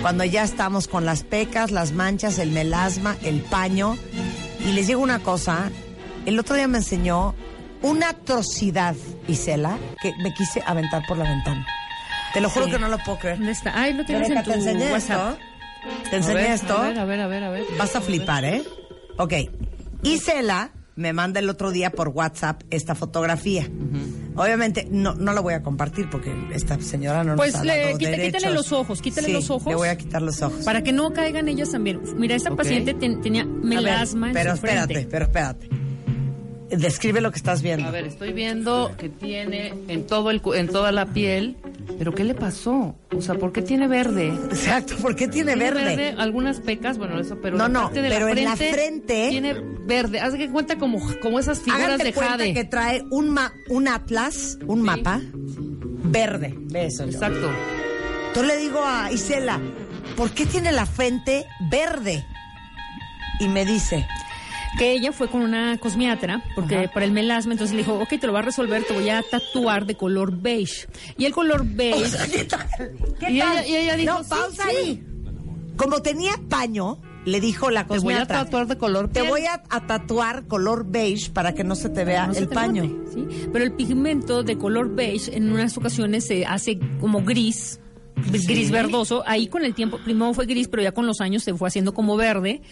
[0.00, 3.96] cuando ya estamos con las pecas, las manchas, el melasma, el paño.
[4.60, 5.70] Y les digo una cosa,
[6.24, 7.34] el otro día me enseñó
[7.82, 8.94] una atrocidad,
[9.28, 11.66] Isela, que me quise aventar por la ventana.
[12.32, 12.72] Te lo juro Sí.
[12.72, 13.36] que no lo puedo creer.
[13.38, 13.72] ¿Dónde está?
[13.80, 15.38] Ay, lo tienes en tu te enseñé WhatsApp.
[15.38, 16.10] esto.
[16.10, 16.76] Te enseñé A ver, esto.
[16.78, 17.64] A ver, a ver, a ver, a ver.
[17.78, 18.62] Vas a flipar, ¿eh?
[19.16, 19.32] Ok.
[20.02, 23.68] Isela me manda el otro día por WhatsApp esta fotografía.
[24.34, 27.82] Obviamente no, no la voy a compartir porque esta señora no Pues nos ha le-
[27.84, 29.68] dado quita- quítale los ojos, quítale Sí, los ojos.
[29.68, 30.64] le voy a quitar los ojos.
[30.64, 32.00] Para que no caigan ellas también.
[32.16, 34.80] Mira, esta paciente ten- tenía A ver, melasma en pero su frente.
[34.94, 35.68] espérate, pero espérate.
[36.70, 37.86] Describe lo que estás viendo.
[37.88, 41.56] A ver, estoy viendo que tiene en todo el cu- en toda la piel,
[41.96, 42.96] pero ¿qué le pasó?
[43.16, 44.28] O sea, ¿por qué tiene verde?
[44.28, 46.14] Exacto, ¿por qué tiene verde?
[46.18, 49.28] algunas pecas, bueno, eso, pero No, no, parte de pero la en la frente frente-
[49.30, 49.54] tiene
[49.86, 50.20] verde.
[50.20, 52.54] Haz de cuenta como como esas figuras de cuenta jade.
[52.54, 55.20] que trae un, ma- un atlas, un mapa
[56.04, 56.54] verde.
[56.56, 57.04] Ve eso.
[57.04, 57.10] yo.
[57.12, 57.50] Exacto.
[58.28, 59.58] Entonces le digo a Isela,
[60.16, 62.24] ¿por qué tiene la frente verde?
[63.40, 64.06] Y me dice,
[64.78, 68.26] que ella fue con una cosmiatra porque para el melasma entonces le dijo ok te
[68.26, 70.86] lo va a resolver te voy a tatuar de color beige
[71.16, 72.66] y el color beige ¿qué tal?
[73.18, 73.58] ¿Qué Y tal?
[73.58, 74.76] ella- y ella dijo, no, sí, pausa sí.
[74.76, 75.04] ahí.
[75.76, 78.44] Como tenía paño, le dijo la Te voy a cosmiatra.
[78.44, 79.28] tatuar de color Te piel".
[79.30, 82.54] voy a, a tatuar color beige para que no se te vea No el te
[82.54, 82.84] paño.
[82.84, 83.48] note, ¿sí?
[83.52, 87.78] Pero el pigmento de color beige en unas ocasiones se hace como gris,
[88.46, 89.22] gris verdoso.
[89.26, 91.94] Ahí con el tiempo, primero fue gris, pero ya con los años se fue haciendo
[91.94, 92.62] como verde.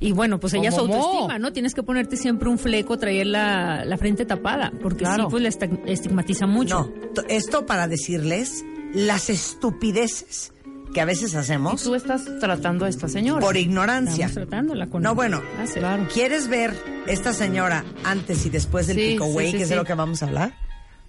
[0.00, 0.78] Y bueno, pues ella mo.
[0.78, 1.52] autoestima, ¿no?
[1.52, 5.24] Tienes que ponerte siempre un fleco, traer la, la frente tapada, porque Claro.
[5.24, 5.48] sí, pues la
[5.92, 6.92] estigmatiza mucho.
[7.16, 10.52] No, esto para decirles las estupideces
[10.92, 13.40] que a veces Y hacemos tú estás tratando a esta señora.
[13.40, 14.26] por ignorancia.
[14.26, 15.78] Estamos tratándola con No, bueno, clase.
[15.78, 16.08] claro.
[16.12, 16.74] ¿quieres ver
[17.06, 19.94] esta señora antes y después del Sí, pico güey, sí, que es de lo que
[19.94, 20.52] vamos a hablar?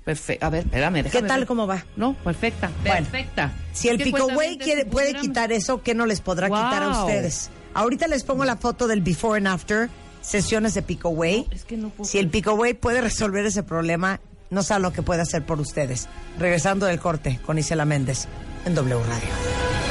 [0.04, 0.46] Perfecto.
[0.46, 1.48] A ver, espérame, ¿Qué tal ver.
[1.48, 1.86] cómo va?
[1.96, 2.72] No, perfecta.
[2.84, 3.52] Bueno, perfecta.
[3.72, 4.58] Si el pico güey
[4.90, 6.58] puede quitar eso, ¿qué no les podrá Wow.
[6.58, 7.50] quitar a ustedes?
[7.74, 9.90] Ahorita les pongo la foto del before and after
[10.22, 11.48] sesiones de pico güey.
[11.52, 14.92] es que no puedo si el pico güey puede resolver ese problema, no sabe lo
[14.94, 16.08] que puede hacer por ustedes.
[16.40, 18.28] Regresando del corte con Isela Méndez
[18.66, 19.91] en W Radio.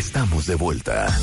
[0.00, 1.14] Estamos de vuelta.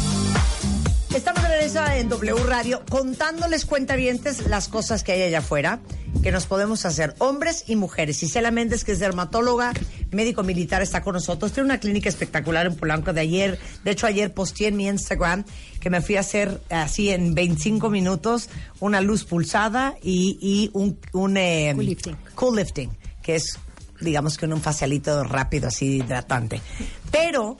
[1.15, 5.79] Estamos de regreso en W Radio contándoles cuentavientes las cosas que hay allá afuera
[6.21, 8.21] que nos podemos hacer, hombres y mujeres.
[8.21, 9.73] Isela Méndez, que es dermatóloga,
[10.11, 11.53] médico militar, está con nosotros.
[11.53, 13.59] Tiene una clínica espectacular en Polanco de ayer.
[13.83, 15.43] De hecho, ayer posteé en mi Instagram
[15.79, 18.47] que me fui a hacer así en 25 minutos
[18.79, 22.17] una luz pulsada y, y un, un eh, Cool lifting.
[22.35, 23.57] cool lifting, que es,
[23.99, 26.61] digamos que un facialito rápido, así hidratante.
[27.09, 27.57] Pero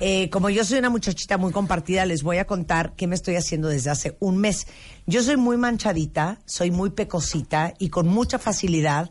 [0.00, 3.36] eh, como yo soy una muchachita muy compartida, les voy a contar qué me estoy
[3.36, 4.66] haciendo desde hace un mes.
[5.06, 9.10] Yo soy muy manchadita, soy muy pecosita y con mucha facilidad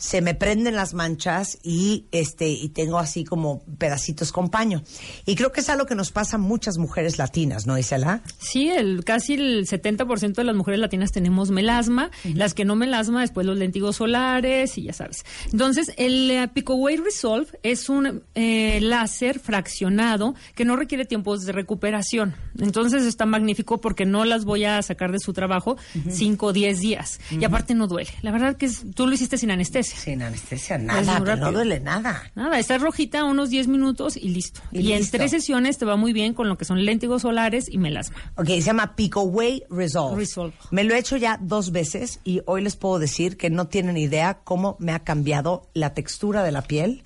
[0.00, 4.82] se me prenden las manchas y este y tengo así como pedacitos con paño.
[5.26, 8.22] Y creo que es algo que nos pasa a muchas mujeres latinas, ¿no, Isela?
[8.38, 12.10] Sí, el, casi el 70% de las mujeres latinas tenemos melasma.
[12.34, 15.24] Las que no melasma, después los lentigos solares y ya sabes.
[15.52, 21.52] Entonces, el eh, Picoway Resolve es un eh, láser fraccionado que no requiere tiempos de
[21.52, 22.34] recuperación.
[22.58, 25.76] Entonces, está magnífico porque no las voy a sacar de su trabajo
[26.08, 27.20] 5 o 10 días.
[27.30, 28.10] Y aparte no duele.
[28.22, 29.89] La verdad que es- tú lo hiciste sin anestesia.
[29.96, 32.22] Sin anestesia, Es nada, pero no duele nada.
[32.34, 34.60] Nada, está rojita unos 10 minutos y listo.
[34.72, 37.68] Y Y, en tres sesiones te va muy bien con lo que son léntigos solares
[37.68, 38.16] y melasma.
[38.36, 40.16] Ok, se llama Pico Way Resolve.
[40.16, 40.54] Resolve.
[40.70, 43.96] Me lo he hecho ya dos veces y hoy les puedo decir que no tienen
[43.96, 47.02] idea cómo me ha cambiado la textura de la piel.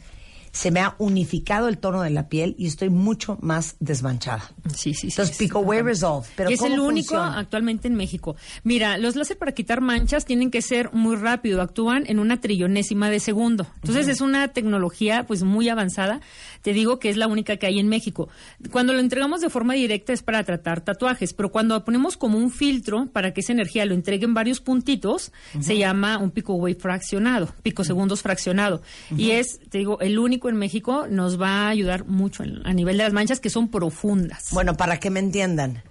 [0.54, 4.50] Se me ha unificado el tono de la piel y estoy mucho más desmanchada.
[4.74, 5.06] Sí, sí, sí.
[5.08, 5.36] Entonces.
[5.36, 6.26] Pico Way Resolve.
[6.36, 7.38] Pero es ¿cómo el único funciona?
[7.38, 8.36] actualmente en México.
[8.62, 13.10] Mira, los láser para quitar manchas tienen que ser muy rápido, actúan en una trillonésima
[13.10, 13.66] de segundo.
[13.76, 16.20] Entonces es una tecnología pues muy avanzada.
[16.62, 18.28] Te digo que es la única que hay en México.
[18.70, 22.50] Cuando lo entregamos de forma directa es para tratar tatuajes, pero cuando ponemos como un
[22.50, 26.76] filtro para que esa energía lo entregue en varios puntitos, se llama un pico wave
[26.76, 28.82] fraccionado, pico segundos fraccionado.
[29.16, 32.96] Y es, te digo, el único en México nos va a ayudar mucho a nivel
[32.98, 34.48] de las manchas que son profundas.
[34.52, 35.82] Bueno, para que me entiendan,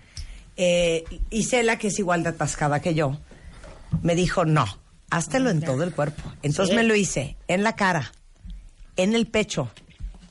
[0.58, 3.18] eh, Isela, que es igual de atascada que yo,
[4.02, 4.66] me dijo, no,
[5.10, 6.22] háztelo en todo el cuerpo.
[6.42, 6.76] Entonces Sí.
[6.76, 8.12] me lo hice en la cara,
[8.98, 9.70] en el pecho,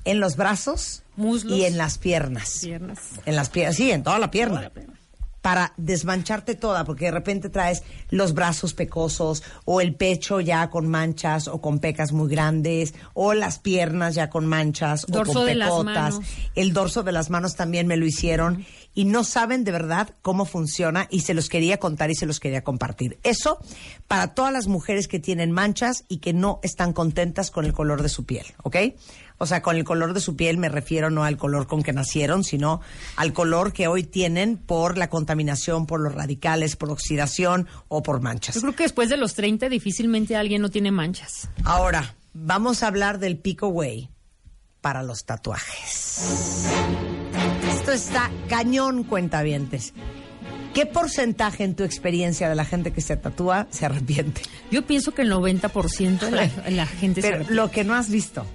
[0.04, 1.56] en los brazos Muslos.
[1.58, 2.60] y en las piernas.
[2.62, 2.98] Piernas.
[3.26, 4.54] En las piernas, sí, en toda la pierna.
[4.56, 4.94] Toda la pierna.
[5.42, 10.88] Para desmancharte toda, porque de repente traes los brazos pecosos o el pecho ya con
[10.88, 16.20] manchas o con pecas muy grandes o las piernas ya con manchas o con pecotas.
[16.54, 20.44] El dorso de las manos también me lo hicieron y no saben de verdad cómo
[20.44, 23.18] funciona y se los quería contar y se los quería compartir.
[23.22, 23.58] Eso
[24.06, 28.02] para todas las mujeres que tienen manchas y que no están contentas con el color
[28.02, 28.76] de su piel, ¿ok?
[29.42, 31.92] O sea, con el color de su piel me refiero no al color con que
[31.92, 32.80] nacieron, sino
[33.16, 38.20] al color que hoy tienen por la contaminación, por los radicales, por oxidación o por
[38.20, 38.54] manchas.
[38.54, 41.48] Yo creo que después de los 30 difícilmente alguien no tiene manchas.
[41.64, 44.10] Ahora, vamos a hablar del Pico Way
[44.80, 46.68] para los tatuajes.
[47.68, 49.92] Esto está cañón, cuentavientes.
[50.72, 54.42] ¿Qué porcentaje en tu experiencia de la gente que se tatúa se arrepiente?
[54.70, 57.54] Yo pienso que el 90% de la, la gente se Pero arrepiente.
[57.60, 58.46] lo que no has visto.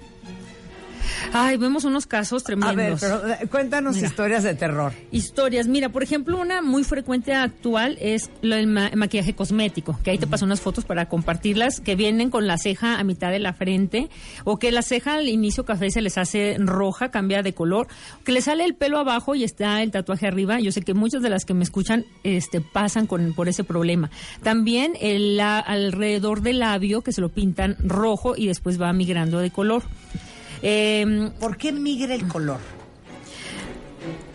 [1.34, 2.76] Ay, vemos unos casos A tremendos.
[2.76, 4.08] ver, pero eh, cuéntanos Mira.
[4.08, 4.94] historias de terror.
[5.12, 5.68] Historias.
[5.68, 10.18] Mira, por ejemplo, una muy frecuente actual es lo del ma- maquillaje cosmético, que ahí
[10.18, 13.54] te paso unas fotos para compartirlas, que vienen con la ceja a mitad de la
[13.54, 14.10] frente,
[14.44, 17.88] o que la ceja al inicio café se les hace roja, cambia de color,
[18.24, 20.60] que le sale el pelo abajo y está el tatuaje arriba.
[20.60, 24.10] Yo sé que muchas de las que me escuchan este, pasan con, por ese problema.
[24.44, 29.40] También el, la- alrededor del labio, que se lo pintan rojo y después va migrando
[29.40, 29.84] de color.
[30.62, 32.60] Em, ¿Por qué migra el color?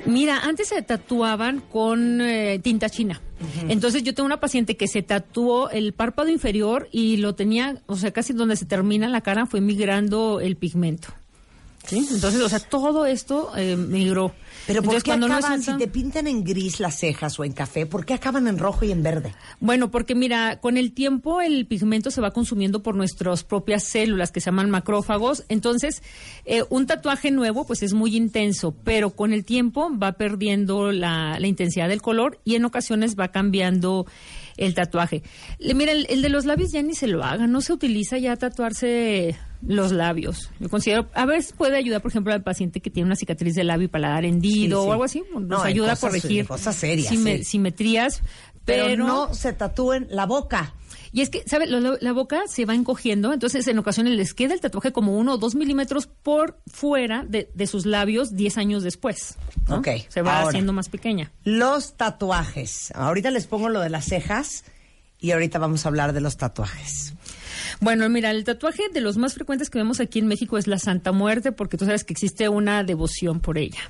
[0.05, 3.21] Mira, antes se tatuaban con eh, tinta china.
[3.69, 7.97] Entonces yo tengo una paciente que se tatuó el párpado inferior y lo tenía, o
[7.97, 11.09] sea, casi donde se termina la cara fue migrando el pigmento.
[11.87, 12.07] ¿Sí?
[12.13, 14.33] Entonces, o sea, todo esto eh, migró.
[14.67, 17.39] Pero ¿por Entonces, qué no es acaban, un si te pintan en gris las cejas
[17.41, 19.35] o en café, ¿por qué acaban en rojo y en verde?
[19.59, 24.31] Bueno, porque mira, con el tiempo el pigmento se va consumiendo por nuestras propias células
[24.31, 25.45] que se llaman macrófagos.
[25.49, 26.03] Entonces,
[26.45, 31.41] eh, un tatuaje nuevo pues es muy intenso, pero con el tiempo va perdiendo la,
[31.41, 34.07] la intensidad del color y en ocasiones va cambiando
[34.65, 35.23] el tatuaje.
[35.59, 38.19] Le- Mira, el, el de los labios ya ni se lo haga, no se utiliza
[38.19, 40.51] ya tatuarse los labios.
[40.59, 43.65] Yo considero, a veces puede ayudar, por ejemplo, al paciente que tiene una cicatriz de
[43.65, 44.89] labio y paladar hendido Sí, sí.
[44.89, 47.45] o algo así, nos No, ayuda cosas- a corregir cosas serias, sí.
[47.45, 48.23] simetrías,
[48.65, 50.75] Pero, pero no se tatúen la boca.
[51.13, 51.67] Y es que, ¿sabe?
[51.67, 55.35] La, la boca se va encogiendo, entonces en ocasiones les queda el tatuaje como uno
[55.35, 59.37] o dos milímetros por fuera de, de sus labios 10 años después.
[59.69, 59.77] ¿no?
[59.79, 60.49] Ok, Se va ahora.
[60.49, 61.31] haciendo más pequeña.
[61.45, 62.93] Los tatuajes.
[62.95, 64.65] Ahorita les pongo lo de las cejas
[65.21, 67.15] y ahorita vamos a hablar de los tatuajes.
[67.81, 70.79] Bueno, mira, el tatuaje de los más frecuentes que vemos aquí en México es la
[70.79, 73.81] Santa Muerte, porque tú sabes que existe una devoción por ella.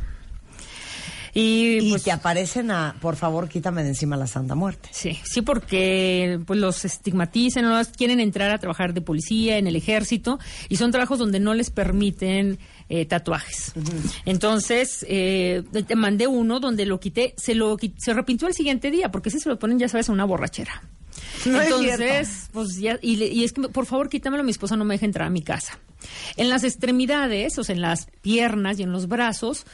[1.35, 4.91] Y, Y pues, te aparecen a, por favor, quítame de encima la Santa Muerte.
[4.93, 9.77] Sí, sí, porque pues los estigmatizan, no quieren entrar a trabajar de policía, en el
[9.77, 13.73] ejército, y son trabajos donde no les permiten eh, tatuajes.
[14.27, 19.11] Entonces, eh, te mandé uno donde lo quité, se lo se repintió el siguiente día,
[19.11, 20.83] porque ese se lo ponen, ya sabes, a una borrachera.
[21.47, 24.95] No es Entonces, pues ya, y, es que por favor quítamelo, mi esposa no me
[24.95, 25.79] deja entrar a mi casa.
[26.37, 29.65] En las extremidades, o sea, en las piernas y en los brazos,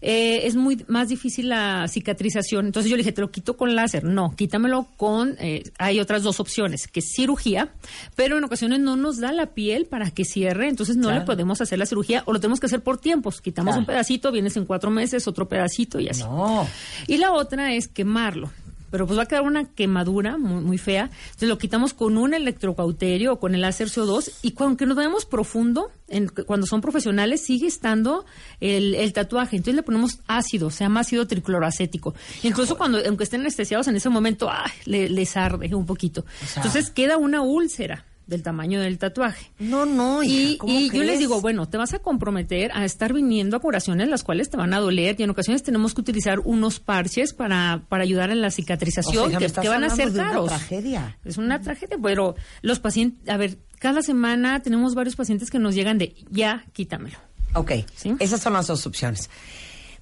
[0.00, 2.66] eh, es muy más difícil la cicatrización.
[2.66, 4.02] Entonces yo le dije, te lo quito con láser.
[4.04, 7.72] No, quítamelo con, eh, hay otras dos opciones, que es cirugía,
[8.16, 11.20] pero en ocasiones no nos da la piel para que cierre, entonces no Claro.
[11.20, 13.40] le podemos hacer la cirugía o lo tenemos que hacer por tiempos.
[13.40, 13.80] Quitamos Claro.
[13.80, 16.22] un pedacito, vienes en cuatro meses, otro pedacito y así.
[16.22, 16.66] No.
[17.06, 18.50] Y la otra es quemarlo.
[18.92, 21.10] Pero pues va a quedar una quemadura muy, muy fea.
[21.24, 25.24] Entonces lo quitamos con un electrocauterio o con el láser CO2 y aunque nos vemos
[25.24, 28.24] profundo, en- cuando son profesionales sigue estando
[28.60, 29.56] el, el tatuaje.
[29.56, 32.14] Entonces le ponemos ácido, se llama ácido tricloracético.
[32.44, 34.70] Incluso cuando, aunque estén anestesiados en ese momento, ¡ay!
[34.84, 36.24] le- les arde un poquito.
[36.56, 39.52] Entonces queda una úlcera del tamaño del tatuaje.
[39.60, 40.22] No, no.
[40.24, 43.56] hija, Y, ¿cómo y yo les digo, bueno, te vas a comprometer a estar viniendo
[43.56, 46.80] a curaciones las cuales te van a doler y en ocasiones tenemos que utilizar unos
[46.80, 50.28] parches para, para ayudar en la O sea, cicatrización que, van a ser de una
[50.30, 50.46] caros.
[50.48, 51.18] tragedia.
[51.24, 55.74] Es una tragedia, pero los pacientes, a ver, cada semana tenemos varios pacientes que nos
[55.74, 57.18] llegan de ya, quítamelo.
[57.54, 58.14] Ok, ¿Sí?
[58.18, 59.28] esas son las dos opciones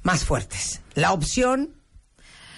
[0.03, 0.81] más fuertes.
[0.95, 1.71] La opción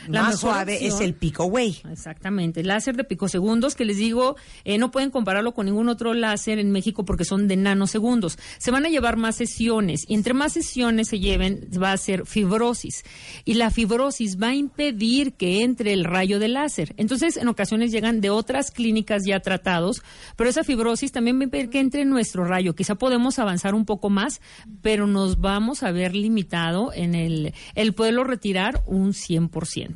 [0.09, 1.79] La más suave opción- es el pico way.
[1.91, 6.59] Exactamente, láser de picosegundos que les digo, eh, no pueden compararlo con ningún otro láser
[6.59, 8.39] en México porque son de nanosegundos.
[8.59, 12.27] Se van a llevar más sesiones y entre más sesiones se lleven va a ser
[12.27, 13.05] fibrosis
[13.45, 16.95] y la fibrosis va a impedir que entre el rayo de láser.
[16.97, 20.03] Entonces, en ocasiones llegan de otras clínicas ya tratados,
[20.37, 22.75] pero esa fibrosis también va a impedir que entre nuestro rayo.
[22.75, 24.41] Quizá podemos avanzar un poco más,
[24.83, 29.92] pero nos vamos a ver limitado en el, el poderlo retirar un 100%.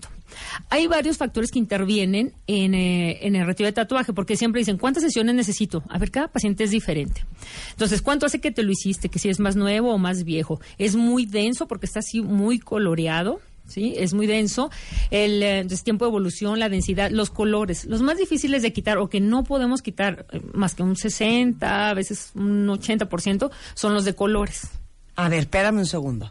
[0.71, 4.79] Hay varios factores que intervienen en, eh, en el retiro de tatuaje, porque siempre dicen,
[4.79, 5.83] ¿cuántas sesiones necesito?
[5.89, 7.25] A ver, cada paciente es diferente.
[7.71, 9.09] Entonces, ¿cuánto hace que te lo hiciste?
[9.09, 10.61] Que si es más nuevo o más viejo.
[10.79, 13.41] Es muy denso porque está así muy coloreado.
[13.69, 13.95] ¿Sí?
[13.97, 14.71] Es muy denso.
[15.11, 17.85] El eh, entonces, tiempo de evolución, la densidad, los colores.
[17.85, 21.91] Los más difíciles de quitar o que no podemos quitar eh, más que un 60,
[21.91, 24.71] a veces un 80%, son los de colores.
[25.17, 26.31] A ver, espérame un segundo.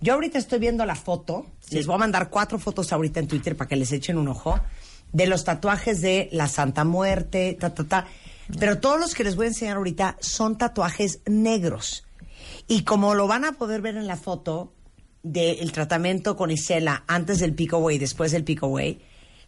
[0.00, 3.56] Yo ahorita estoy viendo la foto, les voy a mandar cuatro fotos ahorita en Twitter
[3.56, 4.60] para que les echen un ojo,
[5.12, 8.06] de los tatuajes de la Santa Muerte, ta, ta, ta.
[8.58, 12.04] Pero todos los que les voy a enseñar ahorita son tatuajes negros.
[12.66, 14.72] Y como lo van a poder ver en la foto
[15.22, 19.00] del tratamiento con Isela antes del pico way, después del pico way,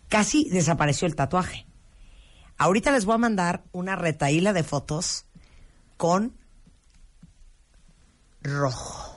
[0.08, 1.66] casi desapareció el tatuaje.
[2.56, 5.26] Ahorita les voy a mandar una retaíla de fotos
[5.96, 6.32] con
[8.42, 9.15] rojo.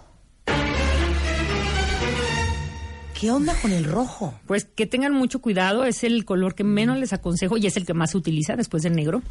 [3.19, 4.33] ¿Qué onda con el rojo?
[4.47, 7.85] Pues que tengan mucho cuidado, es el color que menos les aconsejo y es el
[7.85, 9.21] que más se utiliza después del negro.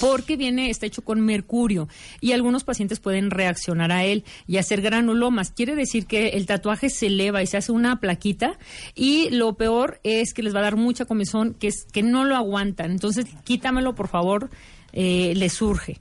[0.00, 1.88] Porque viene, está hecho con mercurio
[2.20, 5.52] y algunos pacientes pueden reaccionar a él y hacer granulomas.
[5.52, 8.58] Quiere decir que el tatuaje se eleva y se hace una plaquita
[8.96, 12.24] y lo peor es que les va a dar mucha comezón, que es que no
[12.24, 12.90] lo aguantan.
[12.90, 14.50] Entonces, quítamelo por favor
[14.98, 16.00] eh, les surge.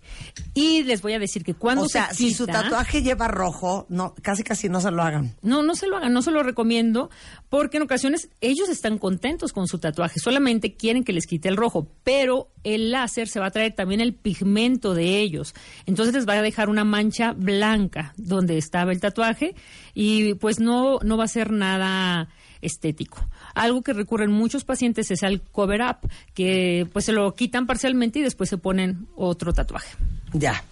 [0.54, 3.86] Y les voy a decir que cuando O sea, se si su tatuaje lleva rojo,
[3.90, 5.36] no, casi casi no se lo hagan.
[5.42, 7.10] no, no se lo hagan, no se lo recomiendo,
[7.50, 11.58] porque en ocasiones ellos están contentos con su tatuaje, solamente quieren que les quite el
[11.58, 15.54] rojo, pero el láser se va a traer también el pigmento de ellos.
[15.86, 19.56] Entonces les va a dejar una mancha blanca donde estaba el tatuaje
[19.94, 22.30] y pues no, no va a ser nada
[22.62, 23.28] estético.
[23.56, 28.20] Algo que recurren muchos pacientes es al cover up, que pues se lo quitan parcialmente
[28.20, 29.96] y después se ponen otro tatuaje.
[30.34, 30.64] Ya.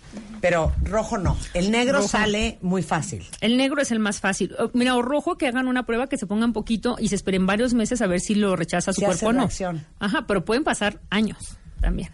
[0.42, 1.38] Pero rojo no.
[1.54, 2.10] El negro Rojo.
[2.10, 3.26] sale muy fácil.
[3.40, 4.54] El negro es el más fácil.
[4.60, 7.46] Oh, Mira, o rojo que hagan una prueba que se pongan poquito y se esperen
[7.46, 9.40] varios meses a ver si lo rechaza su hace cuerpo o no.
[9.40, 9.86] reacción.
[10.00, 12.10] Ajá, pero pueden pasar años también.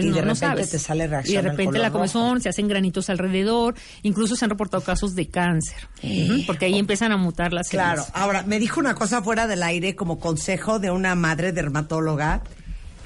[0.00, 0.70] Entonces, Y de no repente sabes.
[0.70, 1.98] te sale reacción Y de repente la rojo.
[1.98, 5.76] comezón, se hacen granitos alrededor, incluso se han reportado casos de cáncer,
[6.46, 8.02] porque ahí empiezan a mutar las Claro.
[8.02, 8.12] células.
[8.20, 12.42] Ahora, me dijo una cosa fuera del aire como consejo de una madre dermatóloga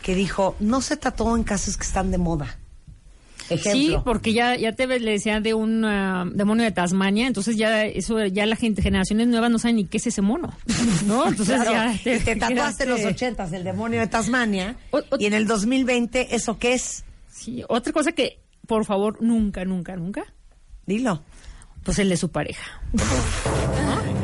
[0.03, 2.59] que dijo, no se tatúa en casos que están de moda.
[3.55, 3.73] Ejemplo.
[3.73, 7.85] Sí, porque ya, ya te le decía de un ah, demonio de Tasmania, entonces ya
[7.85, 10.53] eso ya la gente, generaciones nuevas no saben ni qué es ese mono,
[11.07, 11.27] ¿no?
[11.29, 15.17] Entonces Claro, ya y te tatuaste en los ochentas el demonio de Tasmania O- o-
[15.19, 19.97] y en el 2020 eso qué es Sí, otra cosa que, por favor, nunca, nunca,
[19.97, 20.23] nunca,
[20.87, 21.23] dilo
[21.83, 22.81] pues el de su pareja.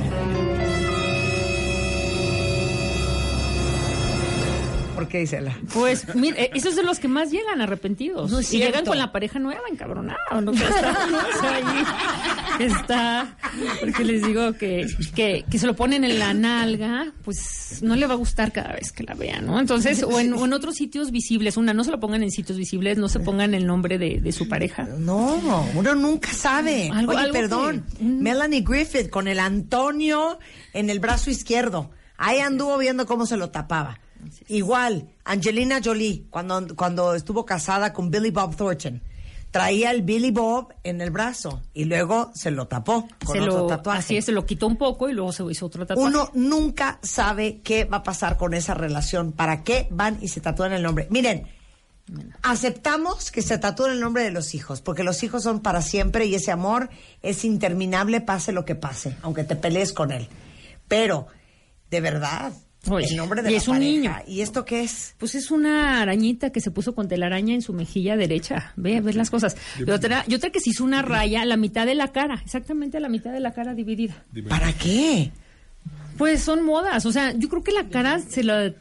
[4.98, 5.56] ¿por qué dísela?
[5.72, 8.30] Pues, mire, esos de los que más llegan arrepentidos.
[8.30, 10.18] No y llegan con la pareja nueva, encabronada.
[10.40, 10.52] ¿no?
[10.52, 13.36] Está, o sea, ahí está,
[13.80, 18.06] porque les digo que, que, que se lo ponen en la nalga, pues no le
[18.06, 19.60] va a gustar cada vez que la vean, ¿no?
[19.60, 22.58] Entonces, o en, o en otros sitios visibles, una, no se lo pongan en sitios
[22.58, 24.84] visibles, no se pongan el nombre de, de su pareja.
[24.98, 26.90] No, uno nunca sabe.
[26.92, 28.04] Algo- Oye, algo perdón, que-.
[28.04, 30.38] Melanie Griffith con el Antonio
[30.72, 31.90] en el brazo izquierdo.
[32.16, 34.00] Ahí anduvo viendo cómo se lo tapaba.
[34.48, 39.02] Igual, Angelina Jolie, cuando, cuando estuvo casada con Billy Bob Thornton,
[39.50, 43.58] traía el Billy Bob en el brazo y luego se lo tapó con Se otro
[43.60, 43.98] lo, tatuaje.
[43.98, 46.08] así es, se lo quitó un poco y luego se hizo otro tatuaje.
[46.08, 49.32] Uno nunca sabe qué va a pasar con esa relación.
[49.32, 51.06] ¿Para qué van y se tatúan el nombre?
[51.10, 51.46] Miren,
[52.42, 56.26] aceptamos que se tatúen el nombre de los hijos, porque los hijos son para siempre
[56.26, 56.90] y ese amor
[57.22, 60.28] es interminable, pase lo que pase, aunque te pelees con él.
[60.88, 61.26] Pero,
[61.90, 62.52] de verdad,
[62.88, 64.14] Oye, el nombre de y la es un niño.
[64.26, 65.14] ¿Y esto qué es?
[65.18, 68.72] Pues es una arañita que se puso con telaraña en su mejilla derecha.
[68.76, 69.56] Ve, ve las cosas.
[69.84, 72.40] Y otra, y otra que se hizo una raya a la mitad de la cara,
[72.44, 74.22] exactamente a la mitad de la cara dividida.
[74.48, 75.32] ¿Para qué?
[76.16, 78.72] Pues son modas, o sea, yo creo que la cara se la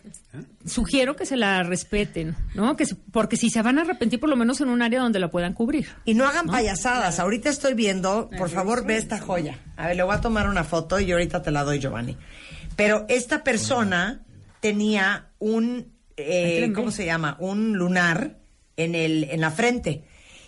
[0.65, 2.75] sugiero que se la respeten, ¿no?
[2.75, 5.19] Que se- porque si se van a arrepentir por lo menos en un área donde
[5.19, 5.88] la puedan cubrir.
[6.05, 7.19] Y no hagan payasadas.
[7.19, 9.60] Ahorita estoy viendo, por favor, ve esta joya.
[9.77, 12.17] A ver, le voy a tomar una foto y ahorita te la doy, Giovanni.
[12.77, 14.23] Pero esta persona
[14.61, 17.35] tenía un, eh, ¿cómo se llama?
[17.39, 18.37] Un lunar
[18.77, 20.05] en, el, en la frente.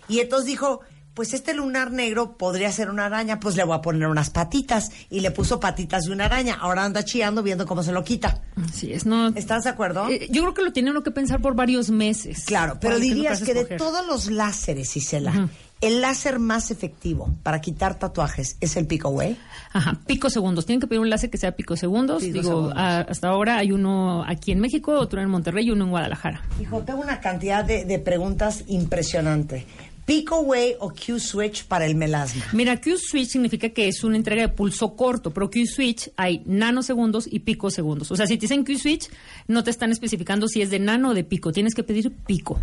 [0.08, 0.80] Y entonces dijo,
[1.14, 4.90] pues este lunar negro podría ser una araña, pues le voy a poner unas patitas.
[5.10, 6.54] Y le puso patitas de una araña.
[6.60, 8.42] Ahora anda chillando viendo cómo se lo quita.
[8.64, 9.28] Así es, ¿no?
[9.28, 10.08] ¿Estás de acuerdo?
[10.08, 12.44] Eh, yo creo que lo tiene uno que pensar por varios meses.
[12.46, 15.48] Claro, pero ¿Cuál- qué es lo dirías que de todos los láseres, Isela.
[15.80, 19.36] El láser más efectivo para quitar tatuajes es el Pico Way.
[19.72, 20.66] Ajá, pico segundos.
[20.66, 22.22] Tienen que pedir un láser que sea pico segundos.
[22.22, 22.74] Pico Digo, segundos.
[22.76, 26.42] a- hasta ahora hay uno aquí en México, otro en Monterrey y uno en Guadalajara.
[26.60, 29.66] Hijo, tengo una cantidad de, de preguntas impresionante.
[30.04, 32.44] Pico Way o Q-Switch para el melasma.
[32.52, 37.38] Mira, Q-Switch significa que es una entrega de pulso corto, pero Q-Switch hay nanosegundos y
[37.40, 38.10] picosegundos.
[38.10, 39.08] O sea, si te dicen Q-Switch,
[39.46, 41.52] no te están especificando si es de nano o de pico.
[41.52, 42.58] Tienes que pedir pico.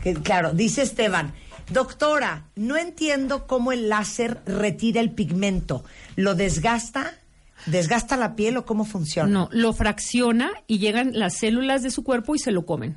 [0.00, 1.32] Que, claro, dice Esteban,
[1.70, 5.84] doctora, no entiendo cómo el láser retira el pigmento.
[6.16, 7.14] ¿Lo desgasta?
[7.66, 9.30] ¿Desgasta la piel o cómo funciona?
[9.30, 12.96] No, lo fracciona y llegan las células de su cuerpo y se lo comen.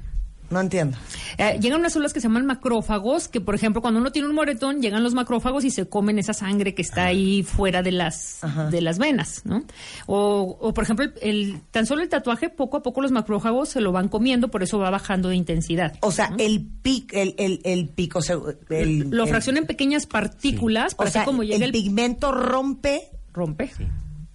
[0.49, 0.97] No entiendo.
[1.37, 4.35] Eh, llegan unas células que se llaman macrófagos, que por ejemplo cuando uno tiene un
[4.35, 8.41] moretón, llegan los macrófagos y se comen esa sangre que está ahí fuera de las,
[8.69, 9.63] de las venas, ¿no?
[10.05, 13.69] O, o, por ejemplo, el, el- tan solo el tatuaje, poco a poco los macrófagos
[13.69, 15.93] se lo van comiendo, por eso va bajando de intensidad.
[16.01, 18.21] O sea, el, pic, el, el, el pico...
[18.21, 18.35] se-
[18.69, 22.31] el- lo fracciona en pequeñas partículas, O para sea, que como llegue el el, pigmento
[22.31, 23.71] rompe rompe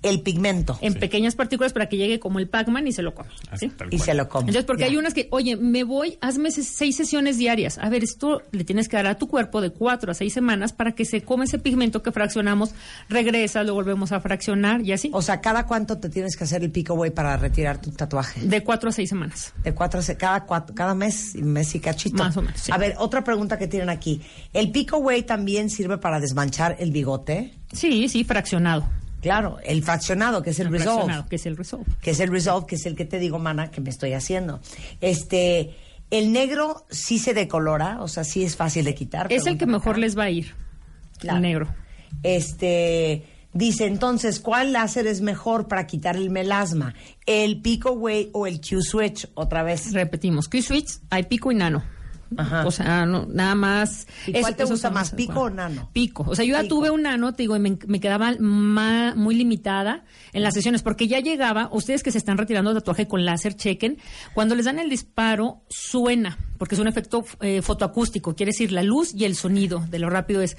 [0.02, 3.28] el pigmento en pequeñas partículas para que llegue como el Pac-Man y se lo come.
[3.76, 4.42] Tal y se lo come.
[4.48, 4.88] Entonces, porque Ya.
[4.88, 7.76] hay unas que, oye, me voy, hazme se- seis sesiones diarias.
[7.78, 10.72] A ver, esto le tienes que dar a tu cuerpo de cuatro a seis semanas
[10.72, 12.70] para que se come ese pigmento que fraccionamos,
[13.08, 15.10] regresa, lo volvemos a fraccionar y así.
[15.12, 18.40] O sea, ¿cada cuánto te tienes que hacer el pico, güey, para retirar tu tatuaje?
[18.40, 19.52] De cuatro a seis semanas.
[19.62, 22.22] De cuatro, a se- cada, cuatro, cada mes, mes y cachito.
[22.22, 22.72] Más o menos, sí.
[22.72, 24.20] A ver, otra pregunta que tienen aquí.
[24.54, 27.52] ¿El pico, güey, también sirve para desmanchar el bigote?
[27.72, 28.86] Sí, sí, fraccionado.
[29.20, 30.94] Claro, el fraccionado, que es el, El resolve.
[30.94, 31.84] fraccionado, que es el resolve.
[32.00, 34.60] que es el resolve, que es el que te digo, mana, que me estoy haciendo.
[35.00, 35.74] Este,
[36.10, 39.32] el negro sí se decolora, o sea, sí es fácil de quitar.
[39.32, 40.00] Es el que mejor acá.
[40.00, 40.54] les va a ir.
[41.18, 41.36] Claro.
[41.36, 41.68] El negro.
[42.22, 46.94] Este, dice entonces, ¿cuál láser es mejor para quitar el melasma?
[47.26, 49.28] ¿El pico way o el Q-switch?
[49.34, 49.92] Otra vez.
[49.92, 51.82] Repetimos, Q-Switch, hay pico y nano.
[52.36, 52.66] Ajá.
[52.66, 54.06] O sea, no, nada más.
[54.26, 55.90] ¿Y cuál te gusta más, pico o nano?
[55.92, 56.24] Pico.
[56.28, 56.76] O sea, yo ya Pico.
[56.76, 60.82] tuve un nano, te digo, y me, me quedaba ma- muy limitada en las sesiones,
[60.82, 63.98] porque ya llegaba, ustedes que se están retirando tatuaje con láser, chequen,
[64.34, 68.82] cuando les dan el disparo, suena, porque es un efecto eh, fotoacústico, quiere decir la
[68.82, 70.56] luz y el sonido de lo rápido es.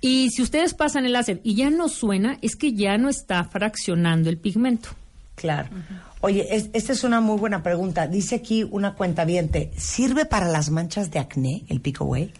[0.00, 3.44] Y si ustedes pasan el láser y ya no suena, es que ya no está
[3.44, 4.88] fraccionando el pigmento.
[5.34, 5.68] Claro.
[6.20, 8.06] Oye, es- esta es una muy buena pregunta.
[8.06, 9.24] Dice aquí una cuenta
[9.76, 12.32] ¿sirve para las manchas de acné el pico way?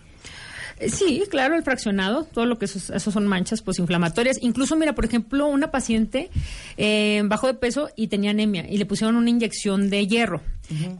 [0.79, 4.39] Eh, Sí, claro, el fraccionado, todo lo que esos, esos son manchas pues inflamatorias.
[4.41, 6.31] Incluso, mira, por ejemplo, una paciente
[6.77, 10.41] eh, bajó de peso y tenía anemia y le pusieron una inyección de hierro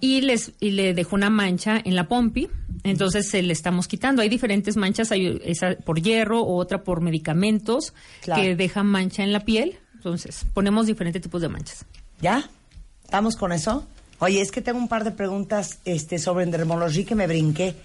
[0.01, 2.49] y les y le dejó una mancha en la pompi.
[2.85, 4.23] Entonces se le estamos quitando.
[4.23, 8.43] Hay diferentes manchas, hay esa por hierro o otra por medicamentos Claro.
[8.43, 9.79] que dejan mancha en la piel.
[10.03, 11.85] Entonces ponemos diferentes tipos de manchas.
[12.21, 12.49] ¿Ya?
[13.05, 13.87] ¿Estamos con eso?
[14.19, 17.77] Oye, es que tengo un par de preguntas este, sobre endermología que me brinqué.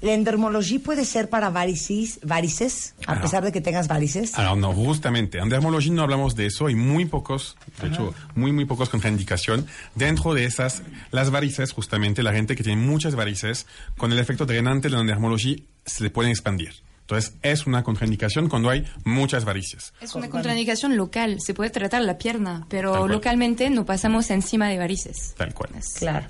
[0.00, 3.20] ¿La endermología puede ser para varices, varices a Ah.
[3.22, 4.34] pesar de que tengas varices?
[4.38, 8.52] Alors no, justamente, en dermología no hablamos de eso, hay muy pocos, de hecho, muy,
[8.52, 9.66] muy pocos contraindicación.
[9.94, 13.66] Dentro de esas, las varices, justamente, la gente que tiene muchas varices,
[13.96, 15.56] con el efecto drenante de la dermología,
[15.86, 16.74] se le pueden expandir.
[17.04, 19.92] Entonces, es una contraindicación cuando hay muchas varices.
[20.00, 24.78] Es una contraindicación local, se puede tratar la pierna, pero localmente no pasamos encima de
[24.78, 25.34] varices.
[25.36, 25.70] Tal cual.
[25.78, 26.26] Es- Claro.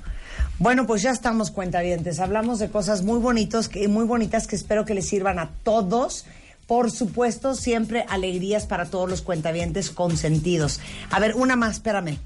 [0.59, 2.18] Bueno, pues ya estamos cuentavientes.
[2.18, 6.25] Hablamos de cosas muy bonitos que muy bonitas que espero que les sirvan a todos.
[6.66, 10.81] Por supuesto, siempre alegrías para todos los cuentavientes consentidos.
[11.11, 12.18] A ver, una más, espérame.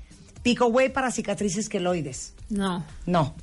[0.42, 2.32] Pico Way para cicatrices queloides.
[2.48, 2.84] No.
[3.04, 3.34] No.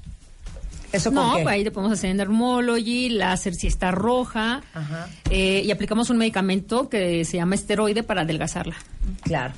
[0.92, 1.44] ¿Eso con No, qué?
[1.48, 5.10] ahí le podemos hacer en dermology, láser si está roja, Ajá.
[5.30, 8.76] eh, y aplicamos un medicamento que se llama esteroide para adelgazarla.
[9.24, 9.54] Claro.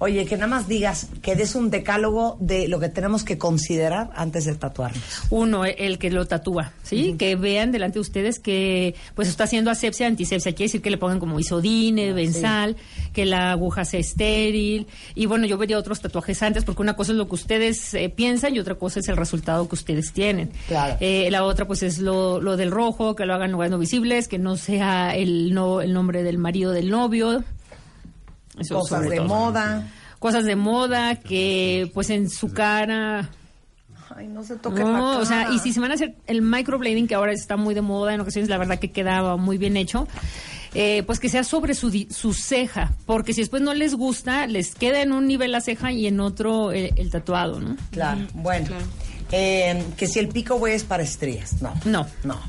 [0.00, 4.10] Oye, que nada más digas que des un decálogo de lo que tenemos que considerar
[4.14, 5.02] antes de tatuarnos.
[5.30, 7.16] Uno, e- el que lo tatúa, ¿sí?
[7.18, 10.98] Que vean delante de ustedes que pues está haciendo asepsia, antisepsia, quiere decir que le
[10.98, 12.76] pongan como isodine, benzal,
[13.12, 14.86] que la aguja sea estéril.
[15.14, 18.08] Y bueno, yo vería otros tatuajes antes porque una cosa es lo que ustedes eh,
[18.08, 20.50] piensan y otra cosa es el resultado que ustedes tienen.
[20.68, 20.96] Claro.
[21.00, 23.78] Eh, la otra pues es lo, lo del rojo, que lo hagan en lugares no
[23.78, 27.42] visibles, que no sea el, no, el nombre del marido del novio.
[28.60, 29.26] Eso Cosas de todo.
[29.28, 29.88] moda.
[30.18, 33.30] Cosas de moda que pues en su cara
[34.16, 37.06] Ay, no se toque no, o sea, y si se van a hacer el microblading,
[37.06, 40.08] que ahora está muy de moda, en ocasiones la verdad que quedaba muy bien hecho,
[40.74, 44.46] eh, pues que sea sobre su, di- su ceja, porque si después no les gusta,
[44.48, 47.76] les queda en un nivel la ceja y en otro eh, el tatuado, ¿no?
[47.92, 48.68] Claro, bueno.
[49.30, 51.60] Eh, que si el pico güey es para estrías.
[51.62, 51.74] No.
[51.84, 52.06] No.
[52.24, 52.40] No.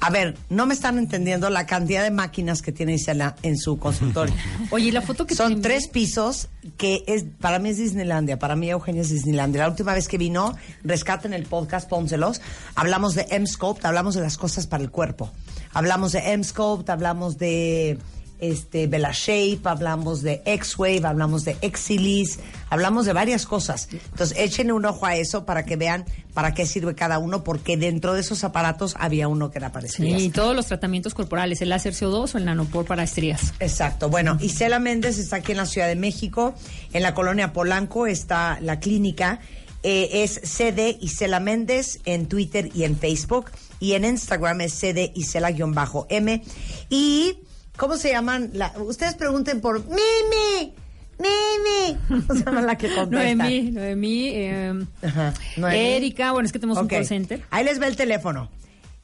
[0.00, 3.78] A ver, no me están entendiendo la cantidad de máquinas que tiene Isela en su
[3.78, 4.34] consultorio.
[4.70, 6.48] Oye, ¿y la foto que Son tres pisos
[6.78, 9.62] que es para mí es Disneylandia, para mí Eugenia es Disneylandia.
[9.62, 12.40] La última vez que vino, rescaten el podcast, pónselos.
[12.74, 15.30] Hablamos de M-Sculpt, hablamos de las cosas para el cuerpo.
[15.72, 17.98] Hablamos de M-Sculpt, hablamos de
[18.40, 22.38] este Bella Shape, hablamos de X-Wave, hablamos de Exilis,
[22.68, 23.88] hablamos de varias cosas.
[23.92, 27.76] Entonces, échenle un ojo a eso para que vean para qué sirve cada uno, porque
[27.76, 30.20] dentro de esos aparatos había uno que era estrías.
[30.20, 33.54] Sí, todos los tratamientos corporales, el láser CO2 o el nanopor para estrías.
[33.60, 34.08] Exacto.
[34.08, 36.54] Bueno, Isela Méndez está aquí en la Ciudad de México,
[36.92, 39.40] en la colonia Polanco está la clínica.
[39.82, 43.50] Eh, es CD Isela Méndez en Twitter y en Facebook.
[43.78, 46.42] Y en Instagram es CD Isela-M.
[46.90, 47.38] Y,
[47.76, 48.50] ¿cómo se llaman?
[48.54, 50.74] La- ustedes pregunten por Mimi.
[51.18, 51.98] Mimi.
[52.26, 53.34] ¿Cómo se llama la que contesta?
[53.44, 55.76] Noemí, Noemí, eh, Ajá, Noemí.
[55.78, 57.42] Erika, bueno, es que tenemos un call center.
[57.50, 58.48] Ahí les ve el teléfono.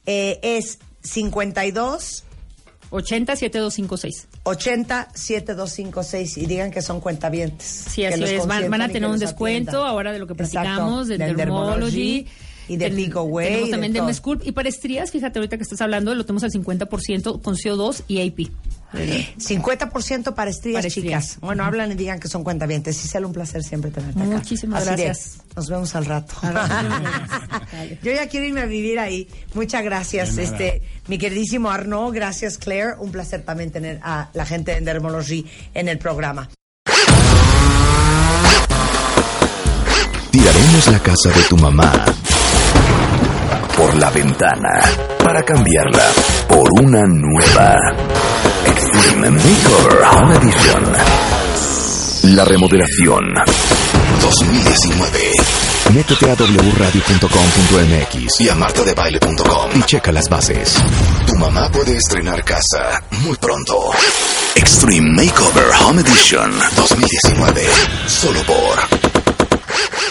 [0.07, 2.25] Eh, es 52
[2.91, 4.29] 80 7256.
[4.45, 7.67] 80 7256 y digan que son cuentavientes.
[7.67, 8.47] Sí, así es.
[8.47, 9.91] Van, a tener un descuento atiendan.
[9.91, 12.27] ahora de lo que Exacto, platicamos, del, del Dermology.
[12.69, 14.43] Y de Pico Way, Tenemos y de también del Mesculp.
[14.47, 18.27] Y para estrías, fíjate ahorita que estás hablando, lo tenemos al 50% con CO2 y
[18.27, 18.51] AP.
[18.93, 21.39] 50% para estrías, Para chicas.
[21.41, 22.97] Bueno, hablan y digan que son cuentavientes.
[22.97, 24.29] Sí, será un placer siempre tenerte acá.
[24.29, 25.39] Muchísimas Así de, gracias.
[25.55, 26.35] nos vemos al rato.
[28.03, 29.29] Yo ya quiero irme a vivir ahí.
[29.55, 32.15] Muchas gracias, este, mi queridísimo Arnaud.
[32.15, 32.95] Gracias, Claire.
[32.99, 36.49] Un placer también tener a la gente de Dermology en el programa.
[40.31, 42.05] Tiraremos la casa de tu mamá
[43.77, 44.81] por la ventana
[45.23, 46.11] para cambiarla
[46.49, 47.77] por una nueva.
[48.67, 50.85] Extreme Makeover Home Edition.
[52.35, 53.25] La remodelación
[54.21, 55.31] 2019.
[55.95, 60.83] Métete a wradio.com.mx y a martadebaile.com y checa las bases.
[61.27, 63.91] Tu mamá puede estrenar casa muy pronto.
[64.55, 67.63] Extreme Makeover Home Edition 2019.
[68.07, 69.26] Solo por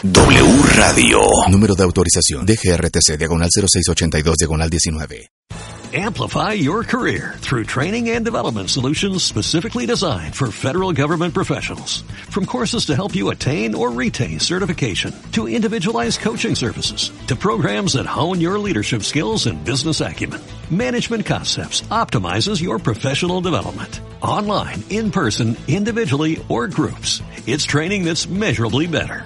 [0.04, 1.20] W Radio.
[1.50, 5.28] Número de autorización DGRTC diagonal 0682 diagonal 19.
[5.94, 12.02] Amplify your career through training and development solutions specifically designed for federal government professionals.
[12.30, 17.94] From courses to help you attain or retain certification, to individualized coaching services, to programs
[17.94, 24.02] that hone your leadership skills and business acumen, Management Concepts optimizes your professional development.
[24.22, 29.26] Online, in person, individually, or groups, it's training that's measurably better.